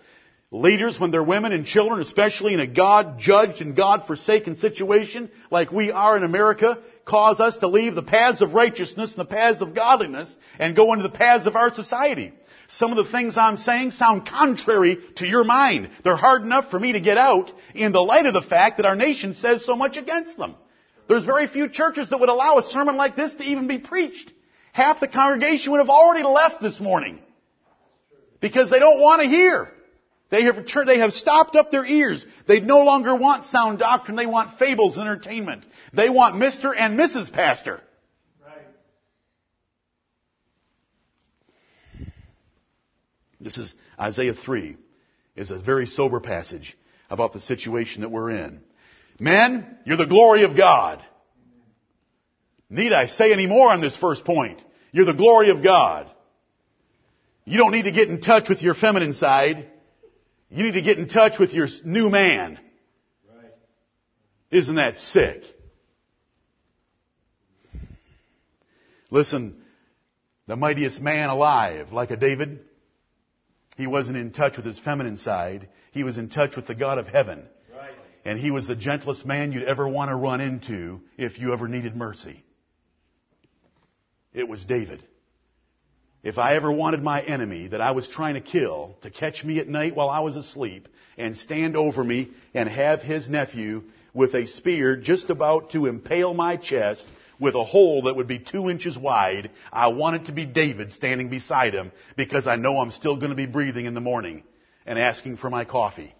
[0.52, 5.90] Leaders, when they're women and children, especially in a God-judged and God-forsaken situation like we
[5.90, 9.74] are in America, cause us to leave the paths of righteousness and the paths of
[9.74, 12.32] godliness and go into the paths of our society.
[12.68, 15.90] Some of the things I'm saying sound contrary to your mind.
[16.04, 18.86] They're hard enough for me to get out in the light of the fact that
[18.86, 20.54] our nation says so much against them.
[21.08, 24.32] There's very few churches that would allow a sermon like this to even be preached.
[24.72, 27.18] Half the congregation would have already left this morning
[28.40, 29.68] because they don't want to hear.
[30.30, 30.56] They have,
[30.86, 32.24] they have stopped up their ears.
[32.48, 34.16] They no longer want sound doctrine.
[34.16, 35.64] They want fables and entertainment.
[35.92, 36.72] They want Mr.
[36.74, 37.30] and Mrs.
[37.30, 37.82] Pastor.
[43.42, 44.76] This is Isaiah 3
[45.34, 46.76] is a very sober passage
[47.10, 48.60] about the situation that we're in.
[49.18, 51.02] Men, you're the glory of God.
[52.70, 54.62] Need I say any more on this first point?
[54.92, 56.10] You're the glory of God.
[57.44, 59.68] You don't need to get in touch with your feminine side.
[60.48, 62.58] You need to get in touch with your new man.
[64.50, 65.42] Isn't that sick?
[69.10, 69.62] Listen,
[70.46, 72.60] the mightiest man alive, like a David,
[73.76, 75.68] he wasn't in touch with his feminine side.
[75.92, 77.44] He was in touch with the God of heaven.
[77.74, 77.92] Right.
[78.24, 81.68] And he was the gentlest man you'd ever want to run into if you ever
[81.68, 82.44] needed mercy.
[84.32, 85.02] It was David.
[86.22, 89.58] If I ever wanted my enemy that I was trying to kill to catch me
[89.58, 93.82] at night while I was asleep and stand over me and have his nephew
[94.14, 97.08] with a spear just about to impale my chest
[97.38, 99.50] with a hole that would be two inches wide.
[99.72, 103.30] I want it to be David standing beside him because I know I'm still going
[103.30, 104.42] to be breathing in the morning
[104.86, 106.14] and asking for my coffee.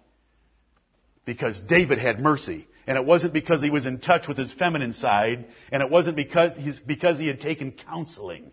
[1.25, 2.67] Because David had mercy.
[2.85, 6.17] And it wasn't because he was in touch with his feminine side, and it wasn't
[6.17, 6.51] because,
[6.85, 8.51] because he had taken counseling.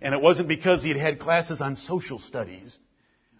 [0.00, 2.78] And it wasn't because he had had classes on social studies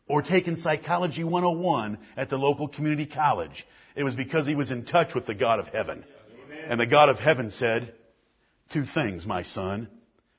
[0.09, 3.67] or taken Psychology 101 at the local community college.
[3.95, 6.05] It was because he was in touch with the God of heaven.
[6.69, 7.95] And the God of heaven said,
[8.73, 9.89] Two things, my son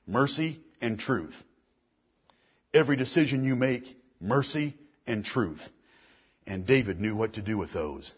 [0.07, 1.35] mercy and truth.
[2.73, 3.83] Every decision you make,
[4.19, 4.75] mercy
[5.07, 5.61] and truth.
[6.45, 8.13] And David knew what to do with those.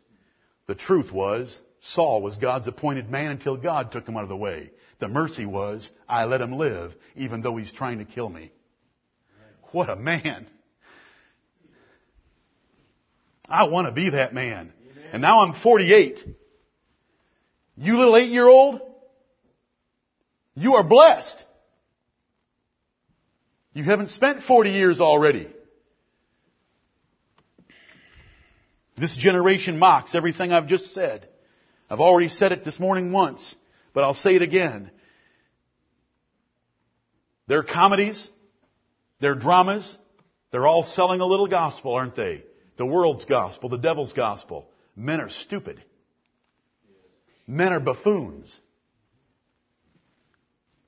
[0.68, 4.36] The truth was, Saul was God's appointed man until God took him out of the
[4.36, 4.72] way.
[5.00, 8.52] The mercy was, I let him live, even though he's trying to kill me.
[9.72, 10.48] What a man.
[13.48, 14.74] I want to be that man.
[15.12, 16.26] And now I'm 48.
[17.78, 18.82] You little eight year old,
[20.56, 21.44] you are blessed.
[23.74, 25.50] You haven't spent 40 years already.
[28.98, 31.28] This generation mocks everything I've just said.
[31.90, 33.54] I've already said it this morning once,
[33.94, 34.90] but I'll say it again.
[37.48, 38.30] Their comedies,
[39.20, 39.98] their dramas,
[40.52, 42.46] they're all selling a little gospel, aren't they?
[42.78, 44.70] The world's gospel, the devil's gospel.
[44.96, 45.84] Men are stupid.
[47.48, 48.60] Men are buffoons.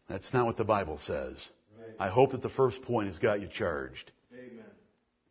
[0.10, 1.36] That's not what the Bible says.
[1.78, 1.96] Right.
[2.00, 4.12] I hope that the first point has got you charged.
[4.34, 4.66] Amen.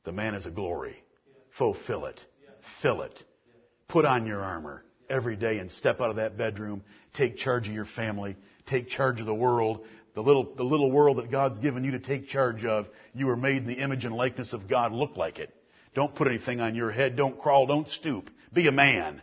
[0.04, 1.02] The man is a glory.
[1.26, 1.34] Yeah.
[1.58, 2.20] Fulfill it.
[2.42, 2.50] Yeah.
[2.82, 3.14] Fill it.
[3.14, 3.54] Yeah.
[3.88, 6.82] Put on your armor every day and step out of that bedroom.
[7.14, 8.36] Take charge of your family.
[8.66, 9.84] Take charge of the world.
[10.14, 12.86] The little, the little world that God's given you to take charge of.
[13.14, 14.92] You were made in the image and likeness of God.
[14.92, 15.54] Look like it.
[15.94, 17.16] Don't put anything on your head.
[17.16, 17.66] Don't crawl.
[17.66, 18.30] Don't stoop.
[18.52, 19.22] Be a man.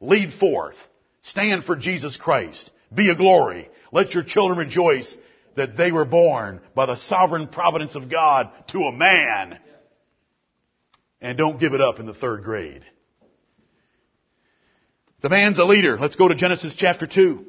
[0.00, 0.76] Lead forth.
[1.22, 2.70] Stand for Jesus Christ.
[2.94, 3.68] Be a glory.
[3.92, 5.16] Let your children rejoice
[5.56, 9.58] that they were born by the sovereign providence of God to a man.
[11.20, 12.82] And don't give it up in the third grade.
[15.20, 15.98] The man's a leader.
[15.98, 17.44] Let's go to Genesis chapter 2.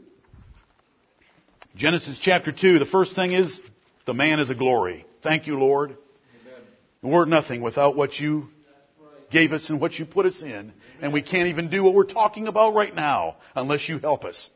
[1.76, 3.62] Genesis chapter 2, the first thing is
[4.06, 5.06] the man is a glory.
[5.24, 5.92] Thank you, Lord.
[6.42, 6.62] Amen.
[7.02, 8.50] We're nothing without what you
[9.32, 10.74] gave us and what you put us in.
[11.02, 14.50] And we can't even do what we're talking about right now unless you help us.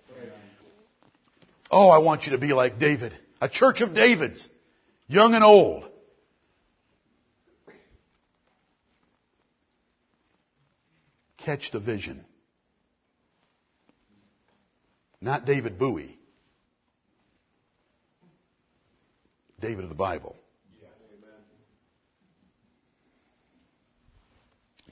[1.71, 3.13] Oh, I want you to be like David.
[3.41, 4.47] A church of Davids.
[5.07, 5.83] Young and old.
[11.37, 12.25] Catch the vision.
[15.21, 16.17] Not David Bowie.
[19.59, 20.35] David of the Bible.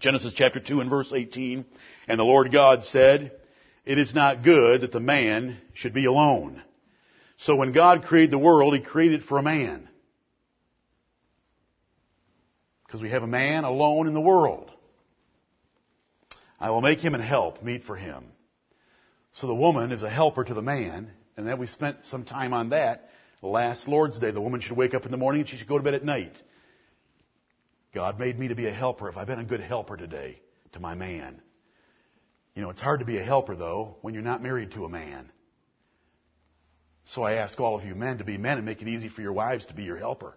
[0.03, 1.63] Genesis chapter 2 and verse 18.
[2.09, 3.31] And the Lord God said,
[3.85, 6.61] It is not good that the man should be alone.
[7.37, 9.87] So when God created the world, He created it for a man.
[12.85, 14.69] Because we have a man alone in the world.
[16.59, 18.25] I will make him an help meet for him.
[19.35, 22.53] So the woman is a helper to the man, and then we spent some time
[22.53, 23.09] on that
[23.41, 24.31] last Lord's Day.
[24.31, 26.05] The woman should wake up in the morning and she should go to bed at
[26.05, 26.41] night.
[27.93, 29.07] God made me to be a helper.
[29.07, 30.39] If I've been a good helper today
[30.73, 31.41] to my man?
[32.55, 34.89] You know, it's hard to be a helper though when you're not married to a
[34.89, 35.31] man.
[37.05, 39.21] So I ask all of you men to be men and make it easy for
[39.21, 40.35] your wives to be your helper.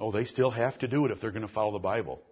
[0.00, 2.22] Oh, they still have to do it if they're going to follow the Bible.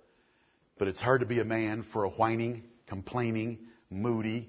[0.79, 3.59] But it's hard to be a man for a whining, complaining,
[3.91, 4.49] moody,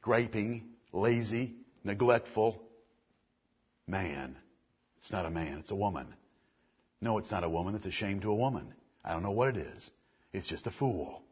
[0.00, 2.60] griping, lazy, neglectful
[3.86, 4.36] man.
[5.02, 6.06] It's not a man, it's a woman.
[7.00, 8.72] No, it's not a woman, it's a shame to a woman.
[9.04, 9.90] I don't know what it is.
[10.32, 11.22] It's just a fool.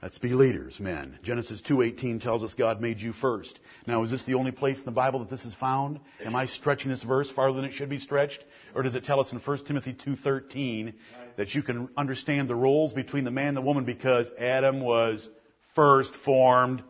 [0.00, 1.18] Let's be leaders, men.
[1.24, 3.58] Genesis 2:18 tells us God made you first.
[3.86, 5.98] Now, is this the only place in the Bible that this is found?
[6.24, 8.44] Am I stretching this verse farther than it should be stretched?
[8.74, 10.92] Or does it tell us in 1 Timothy 2:13
[11.36, 15.28] that you can understand the roles between the man and the woman because Adam was
[15.74, 16.84] first formed,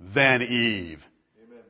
[0.00, 1.06] then Eve?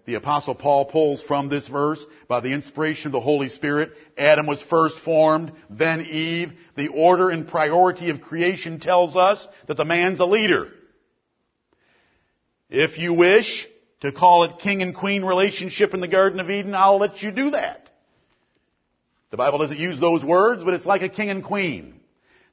[0.09, 3.93] The apostle Paul pulls from this verse by the inspiration of the Holy Spirit.
[4.17, 6.55] Adam was first formed, then Eve.
[6.77, 10.71] The order and priority of creation tells us that the man's a leader.
[12.71, 13.67] If you wish
[14.01, 17.31] to call it king and queen relationship in the Garden of Eden, I'll let you
[17.31, 17.91] do that.
[19.31, 22.01] The Bible doesn't use those words, but it's like a king and queen.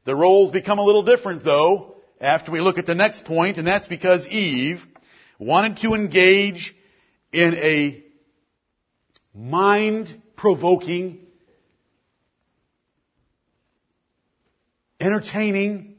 [0.04, 3.66] The roles become a little different though after we look at the next point, and
[3.66, 4.82] that's because Eve
[5.40, 6.76] wanted to engage
[7.36, 8.04] in a
[9.34, 11.20] mind provoking,
[15.02, 15.96] entertaining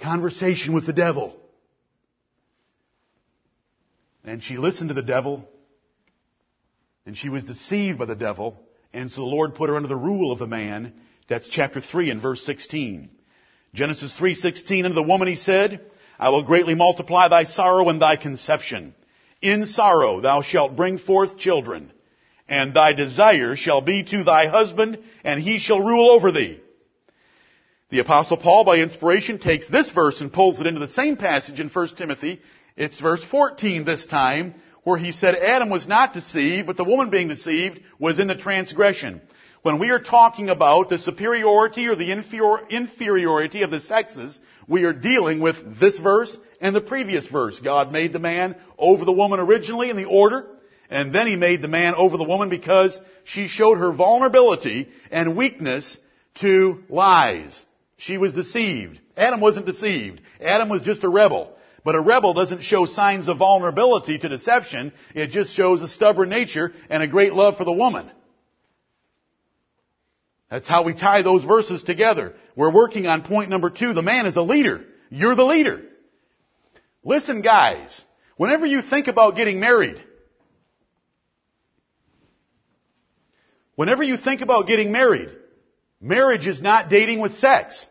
[0.00, 1.36] conversation with the devil.
[4.24, 5.46] And she listened to the devil,
[7.04, 8.58] and she was deceived by the devil,
[8.94, 10.94] and so the Lord put her under the rule of the man.
[11.28, 13.10] That's chapter 3 and verse 16.
[13.74, 18.16] Genesis 3:16 unto the woman he said, I will greatly multiply thy sorrow and thy
[18.16, 18.94] conception.
[19.42, 21.92] In sorrow thou shalt bring forth children,
[22.48, 26.60] and thy desire shall be to thy husband, and he shall rule over thee.
[27.90, 31.60] The apostle Paul, by inspiration, takes this verse and pulls it into the same passage
[31.60, 32.40] in 1 Timothy
[32.76, 37.10] it's verse 14 this time, where he said Adam was not deceived, but the woman
[37.10, 39.22] being deceived was in the transgression.
[39.62, 44.92] When we are talking about the superiority or the inferiority of the sexes, we are
[44.92, 47.58] dealing with this verse and the previous verse.
[47.58, 50.46] God made the man over the woman originally in the order,
[50.88, 55.36] and then he made the man over the woman because she showed her vulnerability and
[55.36, 55.98] weakness
[56.36, 57.64] to lies.
[57.96, 59.00] She was deceived.
[59.16, 60.20] Adam wasn't deceived.
[60.40, 61.52] Adam was just a rebel.
[61.82, 64.92] But a rebel doesn't show signs of vulnerability to deception.
[65.14, 68.10] It just shows a stubborn nature and a great love for the woman.
[70.50, 72.34] That's how we tie those verses together.
[72.54, 73.92] We're working on point number two.
[73.94, 74.84] The man is a leader.
[75.10, 75.82] You're the leader.
[77.02, 78.04] Listen guys,
[78.36, 80.02] whenever you think about getting married,
[83.74, 85.30] whenever you think about getting married,
[86.00, 87.86] marriage is not dating with sex.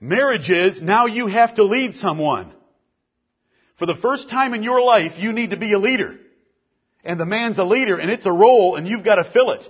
[0.00, 2.52] Marriage is now you have to lead someone.
[3.78, 6.18] For the first time in your life, you need to be a leader.
[7.04, 9.62] And the man's a leader and it's a role and you've got to fill it.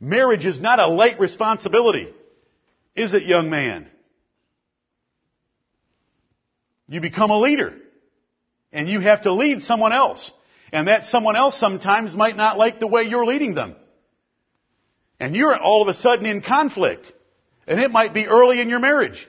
[0.00, 2.12] Marriage is not a light responsibility.
[2.94, 3.88] Is it, young man?
[6.88, 7.74] You become a leader.
[8.70, 10.30] And you have to lead someone else.
[10.72, 13.76] And that someone else sometimes might not like the way you're leading them.
[15.18, 17.10] And you're all of a sudden in conflict.
[17.66, 19.26] And it might be early in your marriage.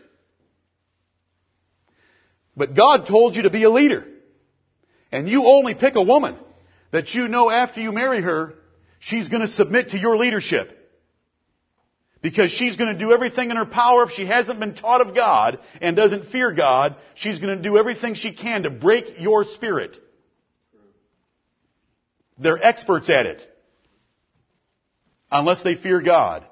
[2.58, 4.06] But God told you to be a leader.
[5.12, 6.36] And you only pick a woman
[6.96, 8.54] that you know after you marry her,
[9.00, 10.72] she's going to submit to your leadership.
[12.22, 15.14] Because she's going to do everything in her power if she hasn't been taught of
[15.14, 19.44] God and doesn't fear God, she's going to do everything she can to break your
[19.44, 19.98] spirit.
[22.40, 23.42] They're experts at it.
[25.30, 26.46] Unless they fear God.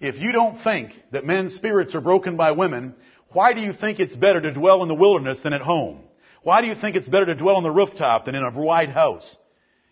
[0.00, 2.94] If you don't think that men's spirits are broken by women,
[3.32, 6.02] why do you think it's better to dwell in the wilderness than at home?
[6.42, 8.90] Why do you think it's better to dwell on the rooftop than in a White
[8.90, 9.36] House?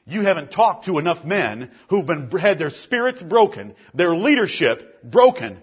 [0.06, 5.62] You haven't talked to enough men who've been, had their spirits broken, their leadership broken,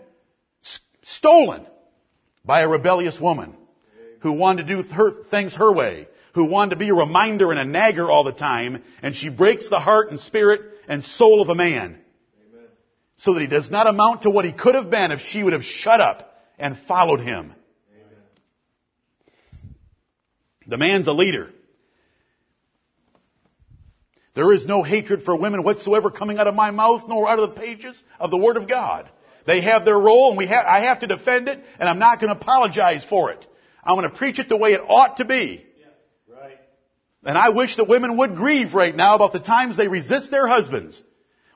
[1.04, 1.66] stolen
[2.46, 3.56] by a rebellious woman
[4.22, 7.60] who wanted to do her, things her way, who wanted to be a reminder and
[7.60, 11.50] a nagger all the time, and she breaks the heart and spirit and soul of
[11.50, 11.98] a man.
[12.50, 12.68] Amen.
[13.18, 15.54] So that he does not amount to what he could have been if she would
[15.54, 17.54] have shut up and followed him.
[17.92, 18.24] Amen.
[20.68, 21.49] The man's a leader.
[24.36, 27.49] There is no hatred for women whatsoever coming out of my mouth, nor out of
[27.49, 29.09] the pages of the Word of God.
[29.47, 32.20] They have their role, and we have, I have to defend it, and I'm not
[32.20, 33.43] going to apologize for it.
[33.84, 35.65] I'm going to preach it the way it ought to be.
[36.30, 36.59] right.
[37.24, 40.47] And I wish that women would grieve right now about the times they resist their
[40.47, 41.01] husbands.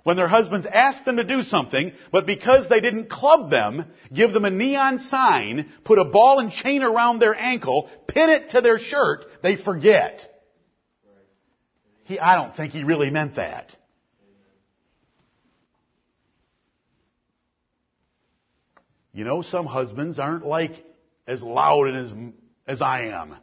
[0.04, 4.34] When their husbands ask them to do something, but because they didn't club them, give
[4.34, 8.62] them a neon sign, put a ball and chain around their ankle, pin it to
[8.62, 10.28] their shirt, they forget.
[12.06, 13.76] He, I don't think he really meant that.
[19.14, 20.84] You know, some husbands aren't like
[21.28, 22.14] as loud and as,
[22.66, 23.36] as I am.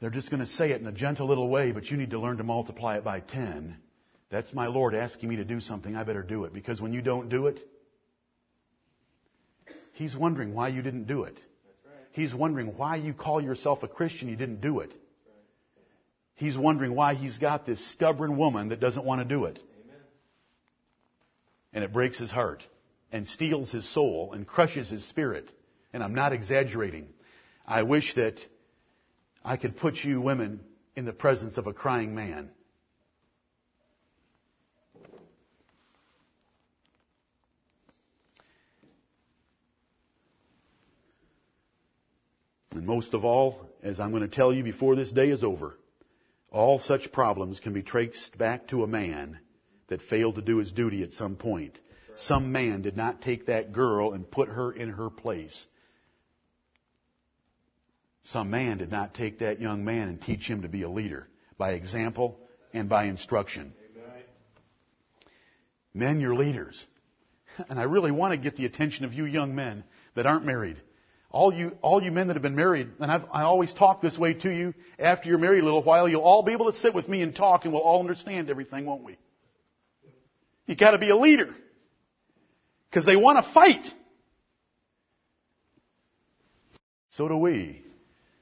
[0.00, 2.20] They're just going to say it in a gentle little way, but you need to
[2.20, 3.76] learn to multiply it by 10.
[4.30, 5.96] That's my Lord asking me to do something.
[5.96, 6.52] I better do it.
[6.52, 7.60] Because when you don't do it,
[9.92, 11.36] He's wondering why you didn't do it.
[12.12, 14.92] He's wondering why you call yourself a Christian, you didn't do it
[16.38, 19.58] he's wondering why he's got this stubborn woman that doesn't want to do it.
[19.58, 20.02] Amen.
[21.72, 22.62] And it breaks his heart
[23.10, 25.50] and steals his soul and crushes his spirit.
[25.92, 27.08] And I'm not exaggerating.
[27.66, 28.38] I wish that
[29.44, 30.60] I could put you women
[30.94, 32.50] in the presence of a crying man.
[42.78, 45.76] And most of all, as I'm going to tell you before this day is over,
[46.52, 49.40] all such problems can be traced back to a man
[49.88, 51.76] that failed to do his duty at some point.
[52.14, 55.66] Some man did not take that girl and put her in her place.
[58.22, 61.26] Some man did not take that young man and teach him to be a leader
[61.58, 62.38] by example
[62.72, 63.72] and by instruction.
[65.92, 66.86] Men, you're leaders.
[67.68, 69.82] And I really want to get the attention of you young men
[70.14, 70.80] that aren't married
[71.30, 74.16] all you, all you men that have been married, and I've, I always talk this
[74.16, 76.94] way to you, after you're married a little while, you'll all be able to sit
[76.94, 79.18] with me and talk and we'll all understand everything, won't we?
[80.66, 81.54] You gotta be a leader.
[82.92, 83.86] Cause they want to fight.
[87.10, 87.82] So do we.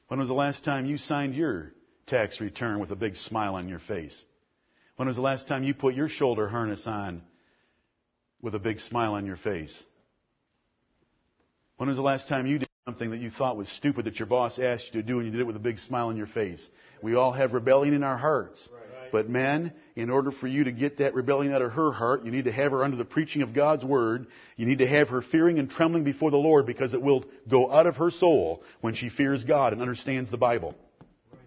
[0.06, 1.72] When was the last time you signed your
[2.06, 4.24] tax return with a big smile on your face?
[4.94, 7.22] When was the last time you put your shoulder harness on
[8.40, 9.76] with a big smile on your face?
[11.76, 14.26] When was the last time you did something that you thought was stupid that your
[14.26, 16.28] boss asked you to do and you did it with a big smile on your
[16.28, 16.68] face.
[17.02, 18.68] We all have rebellion in our hearts.
[18.72, 19.10] Right.
[19.10, 22.30] But men, in order for you to get that rebellion out of her heart, you
[22.30, 24.28] need to have her under the preaching of God's word.
[24.56, 27.72] You need to have her fearing and trembling before the Lord because it will go
[27.72, 30.76] out of her soul when she fears God and understands the Bible.
[31.32, 31.40] Right.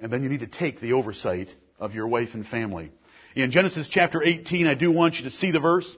[0.00, 2.90] And then you need to take the oversight of your wife and family.
[3.36, 5.96] In Genesis chapter 18, I do want you to see the verse.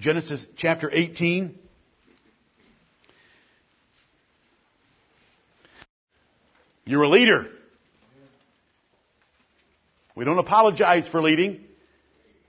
[0.00, 1.60] Genesis chapter 18.
[6.90, 7.46] You're a leader.
[10.16, 11.60] We don't apologize for leading.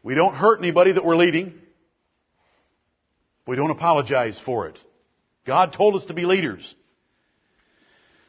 [0.01, 1.53] We don't hurt anybody that we're leading.
[3.45, 4.79] We don't apologize for it.
[5.45, 6.73] God told us to be leaders.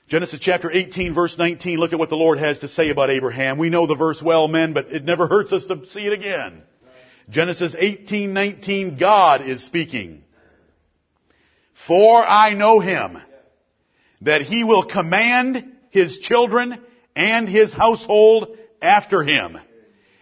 [0.06, 3.56] Genesis chapter 18 verse 19, look at what the Lord has to say about Abraham.
[3.56, 6.60] We know the verse well, men, but it never hurts us to see it again.
[7.30, 10.24] Genesis 18:19, God is speaking.
[11.88, 13.16] For I know him,
[14.20, 16.80] that he will command his children,
[17.14, 19.56] and his household after him.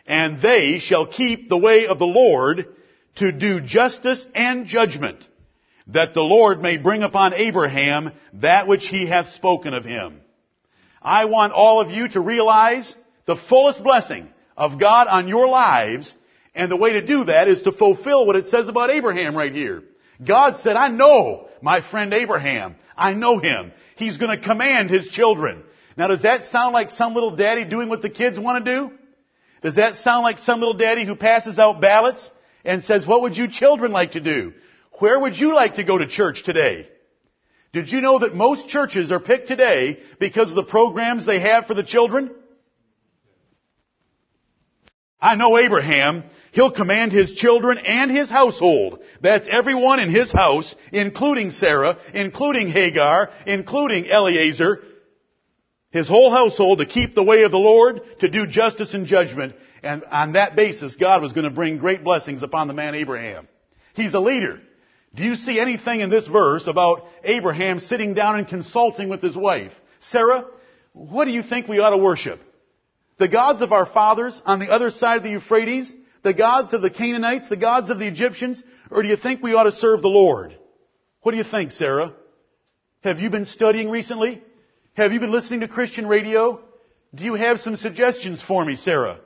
[0.07, 2.67] And they shall keep the way of the Lord
[3.17, 5.27] to do justice and judgment,
[5.87, 10.21] that the Lord may bring upon Abraham that which he hath spoken of him.
[11.01, 12.95] I want all of you to realize
[13.27, 16.15] the fullest blessing of God on your lives,
[16.55, 19.55] and the way to do that is to fulfill what it says about Abraham right
[19.55, 19.85] here.
[20.27, 22.77] God said, I know my friend Abraham.
[22.97, 23.73] I know him.
[24.01, 25.63] He's going to command his children.
[25.97, 28.91] Now does that sound like some little daddy doing what the kids want to do?
[29.63, 32.31] Does that sound like some little daddy who passes out ballots
[32.65, 34.55] and says, what would you children like to do?
[34.99, 36.89] Where would you like to go to church today?
[37.73, 41.67] Did you know that most churches are picked today because of the programs they have
[41.67, 42.31] for the children?
[45.21, 49.01] I know Abraham He'll command his children and his household.
[49.21, 54.83] That's everyone in his house, including Sarah, including Hagar, including Eliezer,
[55.91, 59.55] his whole household to keep the way of the Lord, to do justice and judgment.
[59.83, 63.49] And on that basis, God was going to bring great blessings upon the man Abraham.
[63.95, 64.61] He's a leader.
[65.15, 69.37] Do you see anything in this verse about Abraham sitting down and consulting with his
[69.37, 69.73] wife?
[69.99, 70.47] Sarah,
[70.93, 72.41] what do you think we ought to worship?
[73.19, 75.93] The gods of our fathers on the other side of the Euphrates?
[76.23, 77.49] The gods of the Canaanites?
[77.49, 78.63] The gods of the Egyptians?
[78.91, 80.57] Or do you think we ought to serve the Lord?
[81.23, 82.13] What do you think, Sarah?
[83.03, 84.43] Have you been studying recently?
[84.95, 86.61] Have you been listening to Christian radio?
[87.15, 89.21] Do you have some suggestions for me, Sarah?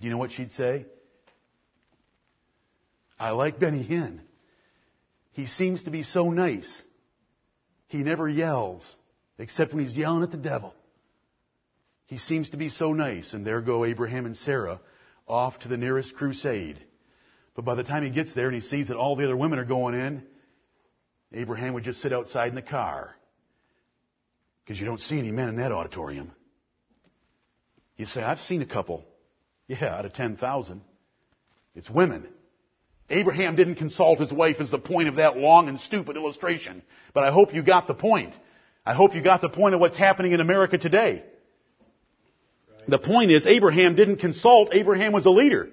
[0.00, 0.86] Do you know what she'd say?
[3.18, 4.18] I like Benny Hinn.
[5.30, 6.82] He seems to be so nice.
[7.86, 8.84] He never yells,
[9.38, 10.74] except when he's yelling at the devil.
[12.12, 13.32] He seems to be so nice.
[13.32, 14.80] And there go Abraham and Sarah
[15.26, 16.78] off to the nearest crusade.
[17.54, 19.58] But by the time he gets there and he sees that all the other women
[19.58, 20.22] are going in,
[21.32, 23.16] Abraham would just sit outside in the car.
[24.62, 26.32] Because you don't see any men in that auditorium.
[27.96, 29.06] You say, I've seen a couple.
[29.66, 30.82] Yeah, out of 10,000.
[31.74, 32.28] It's women.
[33.08, 36.82] Abraham didn't consult his wife is the point of that long and stupid illustration.
[37.14, 38.34] But I hope you got the point.
[38.84, 41.24] I hope you got the point of what's happening in America today.
[42.88, 44.70] The point is, Abraham didn't consult.
[44.72, 45.68] Abraham was a leader.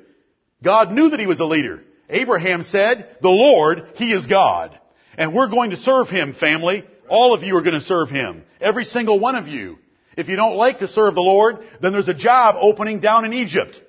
[0.63, 1.83] God knew that he was a leader.
[2.09, 4.77] Abraham said, the Lord, He is God.
[5.17, 6.83] And we're going to serve Him, family.
[7.07, 8.43] All of you are going to serve Him.
[8.59, 9.77] Every single one of you.
[10.17, 13.33] If you don't like to serve the Lord, then there's a job opening down in
[13.33, 13.81] Egypt.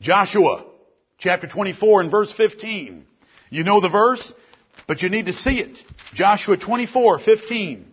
[0.00, 0.64] Joshua,
[1.18, 3.06] chapter 24 and verse 15.
[3.50, 4.32] You know the verse,
[4.86, 5.78] but you need to see it.
[6.14, 7.89] Joshua 24, 15.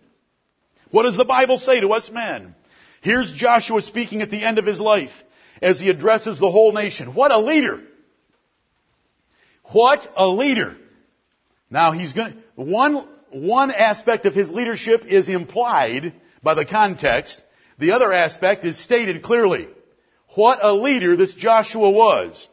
[0.90, 2.54] What does the Bible say to us men?
[3.00, 5.12] Here's Joshua speaking at the end of his life
[5.60, 7.14] as he addresses the whole nation.
[7.14, 7.82] What a leader!
[9.72, 10.76] What a leader!
[11.70, 17.42] Now he's going one, one aspect of his leadership is implied by the context.
[17.78, 19.68] The other aspect is stated clearly.
[20.34, 22.48] What a leader this Joshua was.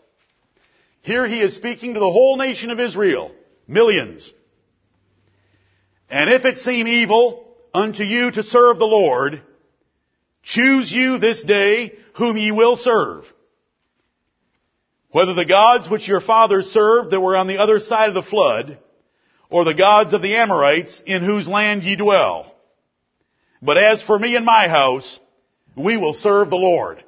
[1.02, 3.32] Here he is speaking to the whole nation of Israel.
[3.68, 4.32] Millions.
[6.10, 7.45] And if it seem evil
[7.76, 9.42] unto you to serve the Lord,
[10.44, 13.26] choose you this day whom ye will serve.
[15.12, 18.30] Whether the gods which your fathers served that were on the other side of the
[18.30, 18.78] flood,
[19.50, 22.52] or the gods of the Amorites in whose land ye dwell.
[23.62, 25.20] But as for me and my house,
[25.76, 27.04] we will serve the Lord.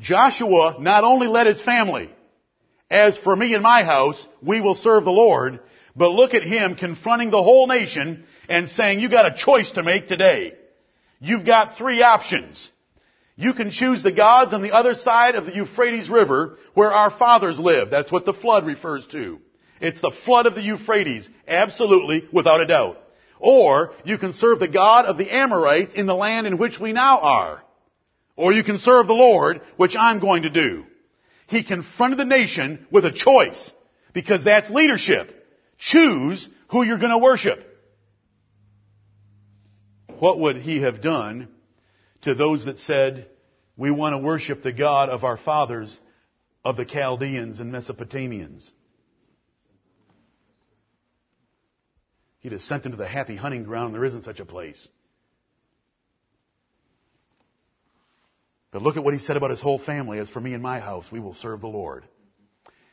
[0.00, 2.10] Joshua not only led his family,
[2.90, 5.60] as for me and my house, we will serve the Lord,
[5.96, 9.82] but look at him confronting the whole nation and saying, you got a choice to
[9.82, 10.54] make today.
[11.20, 12.70] You've got three options.
[13.36, 17.10] You can choose the gods on the other side of the Euphrates River where our
[17.10, 17.92] fathers lived.
[17.92, 19.38] That's what the flood refers to.
[19.80, 21.28] It's the flood of the Euphrates.
[21.46, 22.98] Absolutely, without a doubt.
[23.38, 26.92] Or you can serve the God of the Amorites in the land in which we
[26.92, 27.62] now are.
[28.34, 30.84] Or you can serve the Lord, which I'm going to do.
[31.46, 33.72] He confronted the nation with a choice
[34.12, 35.34] because that's leadership.
[35.78, 37.64] Choose who you're going to worship.
[40.18, 41.48] What would he have done
[42.22, 43.28] to those that said,
[43.76, 45.98] we want to worship the God of our fathers,
[46.64, 48.68] of the Chaldeans and Mesopotamians?
[52.40, 53.94] He'd have sent them to the happy hunting ground.
[53.94, 54.88] There isn't such a place.
[58.70, 60.18] But look at what he said about his whole family.
[60.18, 62.04] As for me and my house, we will serve the Lord.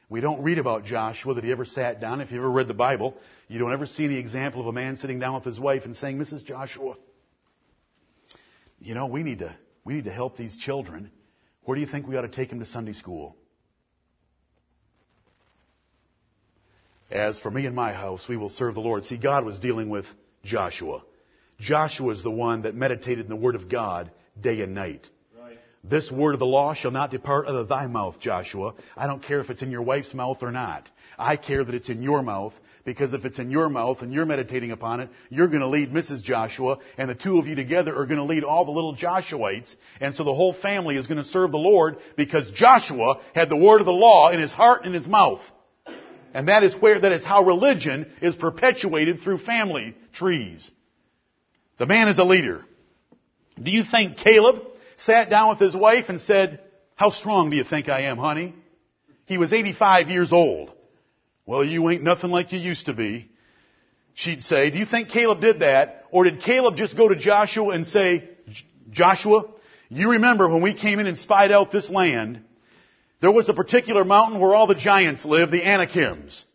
[0.09, 2.21] We don't read about Joshua that he ever sat down.
[2.21, 3.17] If you ever read the Bible,
[3.47, 5.95] you don't ever see the example of a man sitting down with his wife and
[5.95, 6.45] saying, Mrs.
[6.45, 6.95] Joshua,
[8.79, 11.11] you know, we need to, we need to help these children.
[11.63, 13.35] Where do you think we ought to take them to Sunday school?
[17.11, 19.05] As for me and my house, we will serve the Lord.
[19.05, 20.05] See, God was dealing with
[20.43, 21.01] Joshua.
[21.59, 25.07] Joshua is the one that meditated in the Word of God day and night.
[25.87, 28.73] This word of the law shall not depart out of thy mouth, Joshua.
[28.97, 30.89] I don't care if it's in your wife's mouth or not.
[31.17, 32.53] I care that it's in your mouth
[32.85, 35.91] because if it's in your mouth and you're meditating upon it, you're going to lead
[35.91, 36.21] Mrs.
[36.21, 39.75] Joshua and the two of you together are going to lead all the little Joshuites.
[39.99, 43.57] And so the whole family is going to serve the Lord because Joshua had the
[43.57, 45.41] word of the law in his heart and his mouth.
[46.33, 50.69] And that is where, that is how religion is perpetuated through family trees.
[51.79, 52.63] The man is a leader.
[53.61, 54.61] Do you think Caleb
[54.97, 56.59] sat down with his wife and said,
[56.95, 58.53] how strong do you think I am, honey?
[59.25, 60.74] He was 85 years old.
[61.45, 63.29] Well, you ain't nothing like you used to be.
[64.13, 66.05] She'd say, do you think Caleb did that?
[66.11, 68.29] Or did Caleb just go to Joshua and say,
[68.89, 69.43] Joshua,
[69.89, 72.41] you remember when we came in and spied out this land,
[73.21, 76.45] there was a particular mountain where all the giants lived, the Anakims.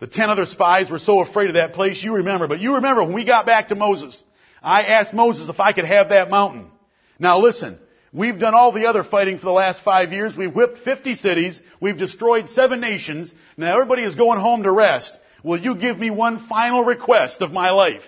[0.00, 2.48] The ten other spies were so afraid of that place, you remember.
[2.48, 4.22] But you remember when we got back to Moses,
[4.60, 6.70] I asked Moses if I could have that mountain.
[7.18, 7.78] Now listen,
[8.12, 10.36] We've done all the other fighting for the last five years.
[10.36, 11.60] We've whipped 50 cities.
[11.80, 13.32] We've destroyed seven nations.
[13.56, 15.18] Now everybody is going home to rest.
[15.42, 18.02] Will you give me one final request of my life?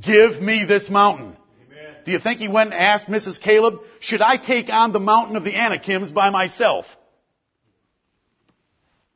[0.00, 1.36] Give me this mountain.
[1.66, 1.94] Amen.
[2.04, 3.40] Do you think he went and asked Mrs.
[3.40, 6.84] Caleb, should I take on the mountain of the Anakims by myself?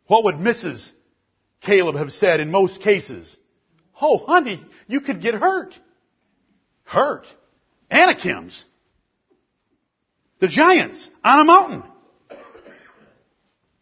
[0.07, 0.91] What would Mrs.
[1.61, 3.37] Caleb have said in most cases?
[4.01, 5.79] Oh, honey, you could get hurt.
[6.85, 7.27] Hurt.
[7.91, 8.65] Anakims.
[10.41, 11.83] The giants on a mountain.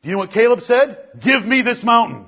[0.03, 0.99] Do you know what Caleb said?
[1.25, 2.27] Give me this mountain.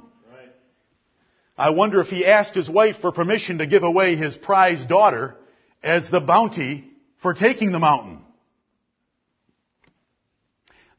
[1.57, 5.37] I wonder if he asked his wife for permission to give away his prized daughter
[5.83, 6.85] as the bounty
[7.23, 8.21] for taking the mountain.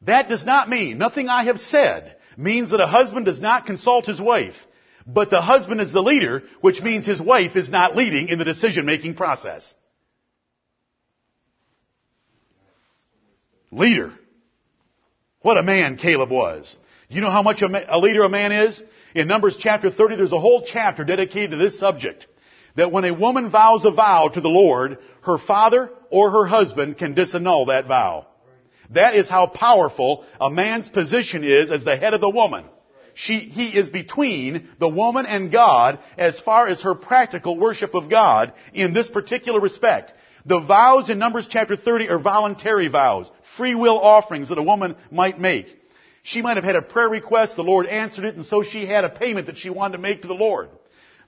[0.02, 4.06] That does not mean, nothing I have said means that a husband does not consult
[4.06, 4.54] his wife.
[5.06, 8.44] But the husband is the leader, which means his wife is not leading in the
[8.44, 9.74] decision making process.
[13.72, 14.12] Leader.
[15.40, 16.76] What a man Caleb was.
[17.08, 18.80] You know how much a, leader a man is?
[19.14, 22.26] In Numbers chapter 30, there's a whole chapter dedicated to this subject.
[22.76, 26.98] That when a woman vows a vow to the Lord, her father or her husband
[26.98, 28.26] can disannul that vow.
[28.90, 32.64] That is how powerful a man's position is as the head of the woman.
[33.14, 38.08] She, he is between the woman and God as far as her practical worship of
[38.08, 40.12] God in this particular respect.
[40.44, 44.96] The vows in Numbers chapter 30 are voluntary vows, free will offerings that a woman
[45.10, 45.66] might make.
[46.24, 49.04] She might have had a prayer request, the Lord answered it, and so she had
[49.04, 50.70] a payment that she wanted to make to the Lord.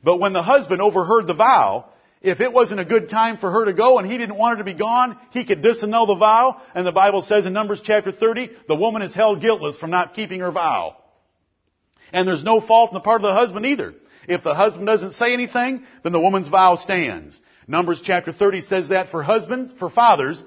[0.03, 1.87] But when the husband overheard the vow,
[2.23, 4.65] if it wasn't a good time for her to go and he didn't want her
[4.65, 6.61] to be gone, he could disannul the vow.
[6.75, 10.15] And the Bible says in Numbers chapter 30, the woman is held guiltless from not
[10.15, 10.97] keeping her vow.
[12.12, 13.95] And there's no fault on the part of the husband either.
[14.27, 17.41] If the husband doesn't say anything, then the woman's vow stands.
[17.67, 20.43] Numbers chapter 30 says that for husbands, for fathers,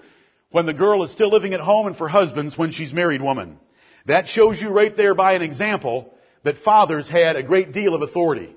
[0.52, 3.60] when the girl is still living at home, and for husbands when she's married woman.
[4.06, 6.14] That shows you right there by an example
[6.44, 8.56] that fathers had a great deal of authority.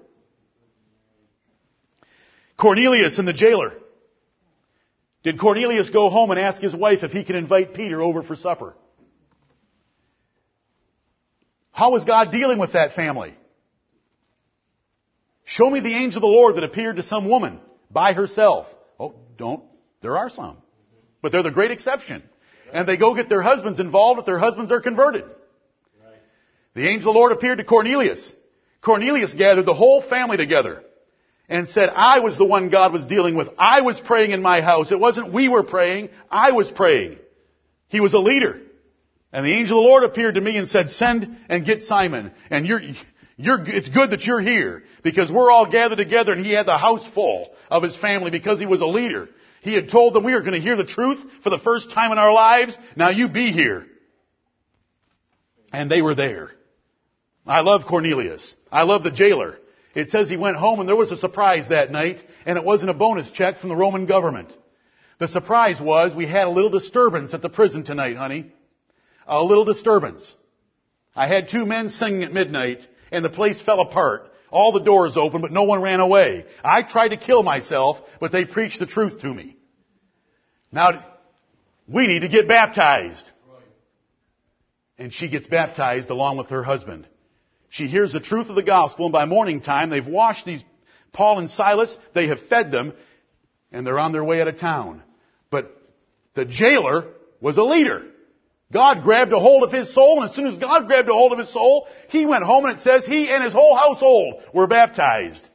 [2.57, 3.73] Cornelius and the jailer.
[5.23, 8.37] Did Cornelius go home and ask his wife if he could invite Peter over for
[8.37, 8.75] supper?
[11.73, 13.35] How was God dealing with that family?
[15.45, 17.61] Show me the angel of the Lord that appeared to some woman
[17.91, 18.67] by herself.
[18.99, 19.65] Oh, don't.
[20.03, 20.57] There are some.
[21.23, 22.23] But they're the great exception.
[22.73, 25.25] And they go get their husbands involved if their husbands are converted.
[26.75, 28.33] The angel of the Lord appeared to Cornelius.
[28.81, 30.83] Cornelius gathered the whole family together
[31.49, 33.49] and said, I was the one God was dealing with.
[33.59, 34.93] I was praying in my house.
[34.93, 36.11] It wasn't we were praying.
[36.31, 37.19] I was praying.
[37.89, 38.61] He was a leader.
[39.33, 42.33] And the angel of the Lord appeared to me and said, send and get Simon.
[42.51, 42.81] And you're,
[43.37, 46.79] you're, it's good that you're here because we're all gathered together and he had the
[46.79, 49.29] house full of his family because he was a leader.
[49.63, 52.13] He had told them we are going to hear the truth for the first time
[52.13, 52.77] in our lives.
[52.97, 53.87] Now you be here.
[55.73, 56.51] And they were there.
[57.47, 58.57] I love Cornelius.
[58.73, 59.59] I love the jailer.
[59.95, 62.91] It says he went home and there was a surprise that night, and it wasn't
[62.91, 64.53] a bonus check from the Roman government.
[65.19, 68.53] The surprise was we had a little disturbance at the prison tonight, honey.
[69.27, 70.35] A little disturbance.
[71.15, 74.31] I had two men singing at midnight, and the place fell apart.
[74.51, 76.45] All the doors open, but no one ran away.
[76.65, 79.57] I tried to kill myself, but they preached the truth to me.
[80.73, 81.05] Now,
[81.87, 83.29] we need to get baptized.
[84.99, 87.07] And she gets baptized along with her husband.
[87.71, 90.65] She hears the truth of the gospel, and by morning time, they've washed these
[91.13, 92.93] Paul and Silas, they have fed them,
[93.73, 95.03] and they're on their way out of town.
[95.51, 95.77] But
[96.35, 97.09] the jailer
[97.41, 98.05] was a leader.
[98.73, 101.33] God grabbed a hold of his soul, and as soon as God grabbed a hold
[101.33, 104.69] of his soul, he went home, and it says he and his whole household were
[104.69, 105.49] baptized.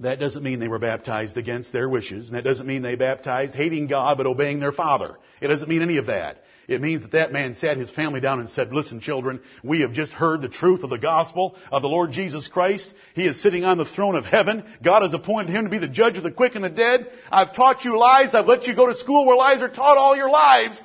[0.00, 3.54] That doesn't mean they were baptized against their wishes, and that doesn't mean they baptized
[3.54, 5.16] hating God but obeying their father.
[5.40, 6.44] It doesn't mean any of that.
[6.68, 9.94] It means that that man sat his family down and said, listen children, we have
[9.94, 12.92] just heard the truth of the gospel of the Lord Jesus Christ.
[13.14, 14.62] He is sitting on the throne of heaven.
[14.84, 17.10] God has appointed him to be the judge of the quick and the dead.
[17.32, 18.34] I've taught you lies.
[18.34, 20.80] I've let you go to school where lies are taught all your lives.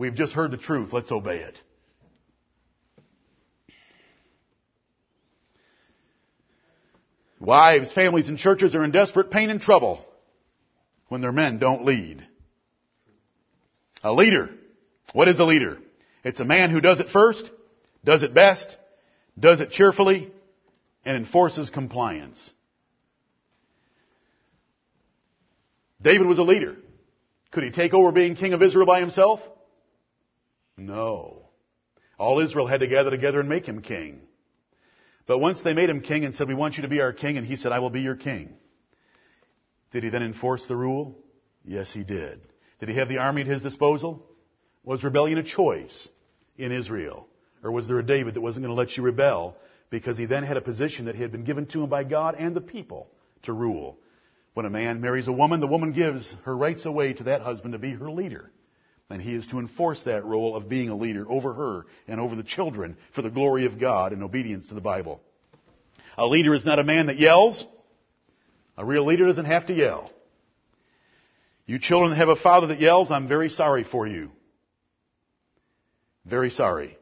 [0.00, 0.94] We've just heard the truth.
[0.94, 1.58] Let's obey it.
[7.38, 10.02] Wives, families, and churches are in desperate pain and trouble
[11.08, 12.26] when their men don't lead.
[14.02, 14.48] A leader.
[15.12, 15.76] What is a leader?
[16.24, 17.50] It's a man who does it first,
[18.02, 18.74] does it best,
[19.38, 20.32] does it cheerfully,
[21.04, 22.50] and enforces compliance.
[26.00, 26.76] David was a leader.
[27.50, 29.40] Could he take over being king of Israel by himself?
[30.80, 31.50] No.
[32.18, 34.22] All Israel had to gather together and make him king.
[35.26, 37.36] But once they made him king and said, we want you to be our king,
[37.36, 38.54] and he said, I will be your king.
[39.92, 41.16] Did he then enforce the rule?
[41.64, 42.40] Yes, he did.
[42.80, 44.26] Did he have the army at his disposal?
[44.82, 46.08] Was rebellion a choice
[46.56, 47.28] in Israel?
[47.62, 49.56] Or was there a David that wasn't going to let you rebel
[49.90, 52.56] because he then had a position that had been given to him by God and
[52.56, 53.08] the people
[53.42, 53.98] to rule?
[54.54, 57.72] When a man marries a woman, the woman gives her rights away to that husband
[57.72, 58.50] to be her leader.
[59.10, 62.36] And he is to enforce that role of being a leader over her and over
[62.36, 65.20] the children for the glory of God and obedience to the Bible.
[66.16, 67.66] A leader is not a man that yells.
[68.78, 70.10] A real leader doesn't have to yell.
[71.66, 74.30] You children that have a father that yells, I'm very sorry for you.
[76.24, 76.96] Very sorry.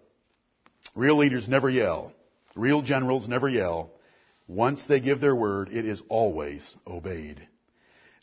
[0.95, 2.13] Real leaders never yell.
[2.55, 3.91] Real generals never yell.
[4.47, 7.47] Once they give their word, it is always obeyed.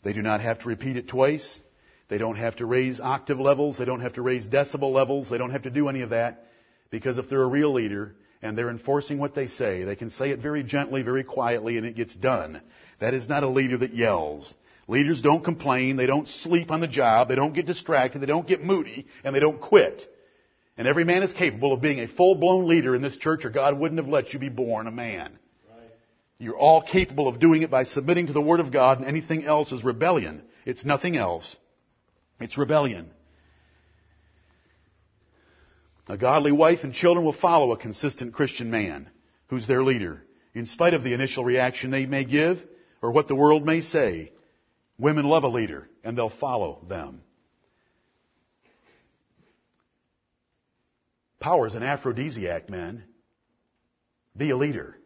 [0.02, 1.60] They do not have to repeat it twice.
[2.08, 3.78] They don't have to raise octave levels.
[3.78, 5.28] They don't have to raise decibel levels.
[5.28, 6.46] They don't have to do any of that.
[6.90, 10.30] Because if they're a real leader and they're enforcing what they say, they can say
[10.30, 12.60] it very gently, very quietly, and it gets done.
[13.00, 14.54] That is not a leader that yells.
[14.88, 15.96] Leaders don't complain.
[15.96, 17.28] They don't sleep on the job.
[17.28, 18.20] They don't get distracted.
[18.20, 19.06] They don't get moody.
[19.24, 20.06] And they don't quit.
[20.78, 23.78] And every man is capable of being a full-blown leader in this church or God
[23.78, 25.38] wouldn't have let you be born a man.
[25.68, 25.90] Right.
[26.38, 29.44] You're all capable of doing it by submitting to the Word of God and anything
[29.44, 30.42] else is rebellion.
[30.64, 31.56] It's nothing else.
[32.40, 33.10] It's rebellion.
[36.08, 39.10] A godly wife and children will follow a consistent Christian man
[39.48, 40.22] who's their leader.
[40.54, 42.62] In spite of the initial reaction they may give
[43.02, 44.32] or what the world may say,
[44.98, 47.22] women love a leader and they'll follow them.
[51.40, 53.04] Power is an aphrodisiac, men.
[54.36, 54.96] Be a leader.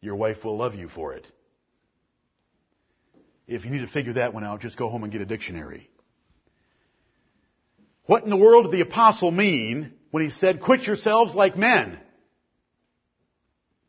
[0.00, 1.26] Your wife will love you for it.
[3.46, 5.88] If you need to figure that one out, just go home and get a dictionary.
[8.06, 11.98] What in the world did the apostle mean when he said, quit yourselves like men?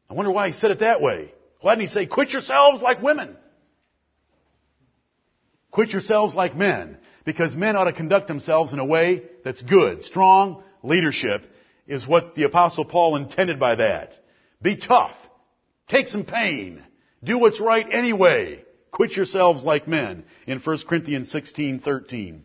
[0.09, 1.33] I wonder why he said it that way.
[1.61, 3.35] Why didn't he say, quit yourselves like women?
[5.71, 6.97] Quit yourselves like men.
[7.25, 10.03] Because men ought to conduct themselves in a way that's good.
[10.03, 11.43] Strong leadership
[11.85, 14.13] is what the apostle Paul intended by that.
[14.61, 15.15] Be tough.
[15.89, 16.83] Take some pain.
[17.23, 18.63] Do what's right anyway.
[18.91, 22.43] Quit yourselves like men in 1 Corinthians 16, 13.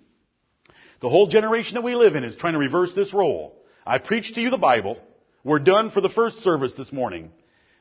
[1.03, 3.61] The whole generation that we live in is trying to reverse this role.
[3.85, 4.97] I preached to you the Bible.
[5.43, 7.33] We're done for the first service this morning.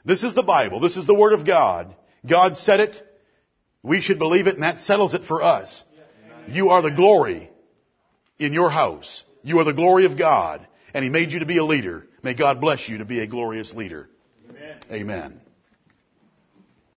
[0.04, 0.80] This is the Bible.
[0.80, 1.96] This is the Word of God.
[2.26, 3.02] God said it.
[3.84, 5.84] We should believe it and that settles it for us.
[6.48, 7.52] You are the glory
[8.40, 9.24] in your house.
[9.44, 10.66] You are the glory of God
[10.96, 12.08] and He made you to be a leader.
[12.24, 14.10] May God bless you to be a glorious leader.
[14.50, 14.80] Amen.
[14.92, 15.42] Amen.